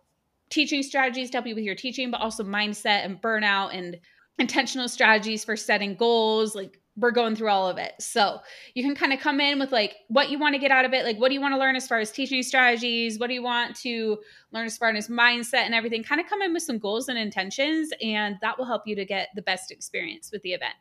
teaching 0.49 0.83
strategies 0.83 1.29
to 1.31 1.37
help 1.37 1.47
you 1.47 1.55
with 1.55 1.63
your 1.63 1.75
teaching, 1.75 2.11
but 2.11 2.21
also 2.21 2.43
mindset 2.43 3.05
and 3.05 3.21
burnout 3.21 3.75
and 3.75 3.97
intentional 4.39 4.87
strategies 4.87 5.43
for 5.45 5.55
setting 5.55 5.95
goals, 5.95 6.55
like 6.55 6.79
we're 6.95 7.11
going 7.11 7.35
through 7.35 7.49
all 7.49 7.67
of 7.67 7.77
it. 7.77 7.93
So 7.99 8.39
you 8.75 8.83
can 8.83 8.95
kind 8.95 9.13
of 9.13 9.19
come 9.19 9.39
in 9.39 9.59
with 9.59 9.71
like 9.71 9.95
what 10.09 10.29
you 10.29 10.37
want 10.37 10.53
to 10.53 10.59
get 10.59 10.71
out 10.71 10.85
of 10.85 10.93
it. 10.93 11.05
Like, 11.05 11.17
what 11.17 11.29
do 11.29 11.33
you 11.33 11.41
want 11.41 11.53
to 11.53 11.59
learn 11.59 11.75
as 11.75 11.87
far 11.87 11.99
as 11.99 12.11
teaching 12.11 12.43
strategies? 12.43 13.19
What 13.19 13.27
do 13.27 13.33
you 13.33 13.43
want 13.43 13.75
to 13.77 14.19
learn 14.51 14.65
as 14.65 14.77
far 14.77 14.89
as 14.89 15.07
mindset 15.07 15.65
and 15.65 15.73
everything? 15.73 16.03
Kind 16.03 16.21
of 16.21 16.27
come 16.27 16.41
in 16.41 16.53
with 16.53 16.63
some 16.63 16.77
goals 16.77 17.09
and 17.09 17.17
intentions, 17.17 17.91
and 18.01 18.37
that 18.41 18.57
will 18.57 18.65
help 18.65 18.83
you 18.85 18.95
to 18.95 19.05
get 19.05 19.29
the 19.35 19.41
best 19.41 19.71
experience 19.71 20.31
with 20.31 20.41
the 20.43 20.53
event. 20.53 20.75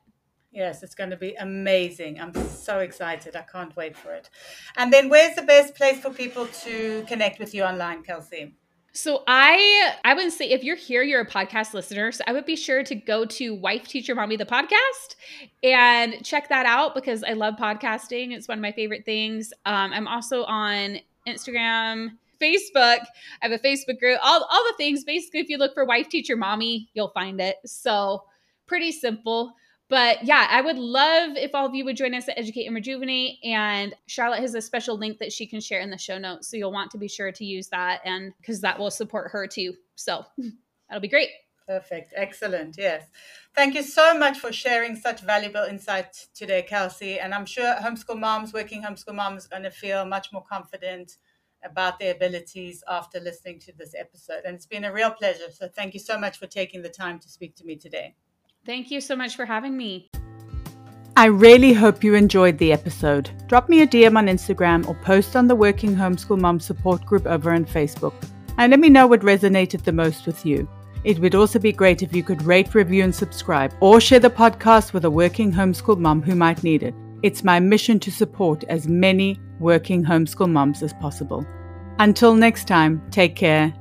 Yes, 0.50 0.82
it's 0.82 0.94
going 0.94 1.08
to 1.08 1.16
be 1.16 1.34
amazing. 1.36 2.20
I'm 2.20 2.34
so 2.46 2.80
excited. 2.80 3.34
I 3.34 3.42
can't 3.42 3.74
wait 3.74 3.96
for 3.96 4.12
it. 4.12 4.28
And 4.76 4.92
then, 4.92 5.08
where's 5.08 5.34
the 5.34 5.42
best 5.42 5.74
place 5.74 6.00
for 6.00 6.10
people 6.10 6.46
to 6.46 7.04
connect 7.08 7.38
with 7.38 7.54
you 7.54 7.62
online, 7.62 8.02
Kelsey? 8.02 8.54
So 8.92 9.22
I 9.26 9.94
I 10.04 10.12
would 10.12 10.30
say 10.32 10.50
if 10.50 10.62
you're 10.62 10.76
here, 10.76 11.02
you're 11.02 11.22
a 11.22 11.26
podcast 11.26 11.72
listener. 11.72 12.12
So 12.12 12.22
I 12.26 12.32
would 12.32 12.44
be 12.44 12.56
sure 12.56 12.82
to 12.84 12.94
go 12.94 13.24
to 13.24 13.54
Wife 13.54 13.88
Teacher 13.88 14.14
Mommy 14.14 14.36
the 14.36 14.44
podcast 14.44 15.16
and 15.62 16.22
check 16.22 16.48
that 16.50 16.66
out 16.66 16.94
because 16.94 17.24
I 17.24 17.32
love 17.32 17.54
podcasting. 17.54 18.32
It's 18.32 18.48
one 18.48 18.58
of 18.58 18.62
my 18.62 18.72
favorite 18.72 19.06
things. 19.06 19.52
Um, 19.64 19.92
I'm 19.94 20.06
also 20.06 20.44
on 20.44 20.98
Instagram, 21.26 22.10
Facebook. 22.40 22.98
I 23.40 23.48
have 23.48 23.52
a 23.52 23.58
Facebook 23.58 23.98
group, 23.98 24.18
all 24.22 24.46
all 24.50 24.64
the 24.64 24.74
things. 24.76 25.04
Basically, 25.04 25.40
if 25.40 25.48
you 25.48 25.56
look 25.56 25.72
for 25.72 25.86
Wife 25.86 26.10
Teacher 26.10 26.36
Mommy, 26.36 26.90
you'll 26.92 27.12
find 27.14 27.40
it. 27.40 27.56
So 27.64 28.24
pretty 28.66 28.92
simple. 28.92 29.54
But 29.92 30.24
yeah, 30.24 30.46
I 30.48 30.62
would 30.62 30.78
love 30.78 31.36
if 31.36 31.54
all 31.54 31.66
of 31.66 31.74
you 31.74 31.84
would 31.84 31.98
join 31.98 32.14
us 32.14 32.26
at 32.26 32.38
Educate 32.38 32.64
and 32.64 32.74
Rejuvenate. 32.74 33.36
And 33.44 33.94
Charlotte 34.06 34.40
has 34.40 34.54
a 34.54 34.62
special 34.62 34.96
link 34.96 35.18
that 35.18 35.34
she 35.34 35.46
can 35.46 35.60
share 35.60 35.80
in 35.80 35.90
the 35.90 35.98
show 35.98 36.16
notes. 36.16 36.48
So 36.48 36.56
you'll 36.56 36.72
want 36.72 36.90
to 36.92 36.98
be 36.98 37.08
sure 37.08 37.30
to 37.30 37.44
use 37.44 37.68
that 37.68 38.00
and 38.06 38.32
because 38.40 38.62
that 38.62 38.78
will 38.78 38.90
support 38.90 39.30
her 39.32 39.46
too. 39.46 39.74
So 39.96 40.24
that'll 40.88 41.02
be 41.02 41.08
great. 41.08 41.28
Perfect. 41.68 42.14
Excellent. 42.16 42.76
Yes. 42.78 43.04
Thank 43.54 43.74
you 43.74 43.82
so 43.82 44.16
much 44.16 44.38
for 44.38 44.50
sharing 44.50 44.96
such 44.96 45.20
valuable 45.20 45.64
insight 45.64 46.16
today, 46.34 46.62
Kelsey. 46.62 47.20
And 47.20 47.34
I'm 47.34 47.44
sure 47.44 47.74
homeschool 47.74 48.18
moms, 48.18 48.54
working 48.54 48.82
homeschool 48.82 49.14
moms, 49.14 49.44
are 49.44 49.50
going 49.50 49.62
to 49.64 49.70
feel 49.70 50.06
much 50.06 50.32
more 50.32 50.42
confident 50.42 51.18
about 51.62 51.98
their 51.98 52.14
abilities 52.14 52.82
after 52.88 53.20
listening 53.20 53.58
to 53.60 53.72
this 53.76 53.94
episode. 53.94 54.44
And 54.46 54.54
it's 54.54 54.64
been 54.64 54.84
a 54.86 54.92
real 54.92 55.10
pleasure. 55.10 55.50
So 55.52 55.68
thank 55.68 55.92
you 55.92 56.00
so 56.00 56.16
much 56.18 56.38
for 56.38 56.46
taking 56.46 56.80
the 56.80 56.88
time 56.88 57.18
to 57.18 57.28
speak 57.28 57.56
to 57.56 57.66
me 57.66 57.76
today. 57.76 58.14
Thank 58.64 58.92
you 58.92 59.00
so 59.00 59.16
much 59.16 59.34
for 59.34 59.44
having 59.44 59.76
me. 59.76 60.08
I 61.16 61.26
really 61.26 61.72
hope 61.72 62.04
you 62.04 62.14
enjoyed 62.14 62.58
the 62.58 62.72
episode. 62.72 63.30
Drop 63.48 63.68
me 63.68 63.82
a 63.82 63.86
DM 63.86 64.16
on 64.16 64.28
Instagram 64.28 64.86
or 64.86 64.94
post 64.94 65.34
on 65.34 65.48
the 65.48 65.56
Working 65.56 65.96
Homeschool 65.96 66.40
Mom 66.40 66.60
support 66.60 67.04
group 67.04 67.26
over 67.26 67.52
on 67.52 67.64
Facebook. 67.64 68.14
And 68.58 68.70
let 68.70 68.78
me 68.78 68.88
know 68.88 69.08
what 69.08 69.22
resonated 69.22 69.82
the 69.82 69.92
most 69.92 70.26
with 70.26 70.46
you. 70.46 70.68
It 71.02 71.18
would 71.18 71.34
also 71.34 71.58
be 71.58 71.72
great 71.72 72.02
if 72.02 72.14
you 72.14 72.22
could 72.22 72.42
rate, 72.42 72.74
review, 72.74 73.02
and 73.02 73.14
subscribe, 73.14 73.74
or 73.80 74.00
share 74.00 74.20
the 74.20 74.30
podcast 74.30 74.92
with 74.92 75.04
a 75.04 75.10
working 75.10 75.52
homeschool 75.52 75.98
mom 75.98 76.22
who 76.22 76.36
might 76.36 76.62
need 76.62 76.84
it. 76.84 76.94
It's 77.22 77.42
my 77.42 77.58
mission 77.58 77.98
to 78.00 78.12
support 78.12 78.62
as 78.68 78.86
many 78.86 79.40
working 79.58 80.04
homeschool 80.04 80.50
moms 80.50 80.82
as 80.82 80.92
possible. 80.94 81.44
Until 81.98 82.34
next 82.34 82.68
time, 82.68 83.02
take 83.10 83.34
care 83.34 83.74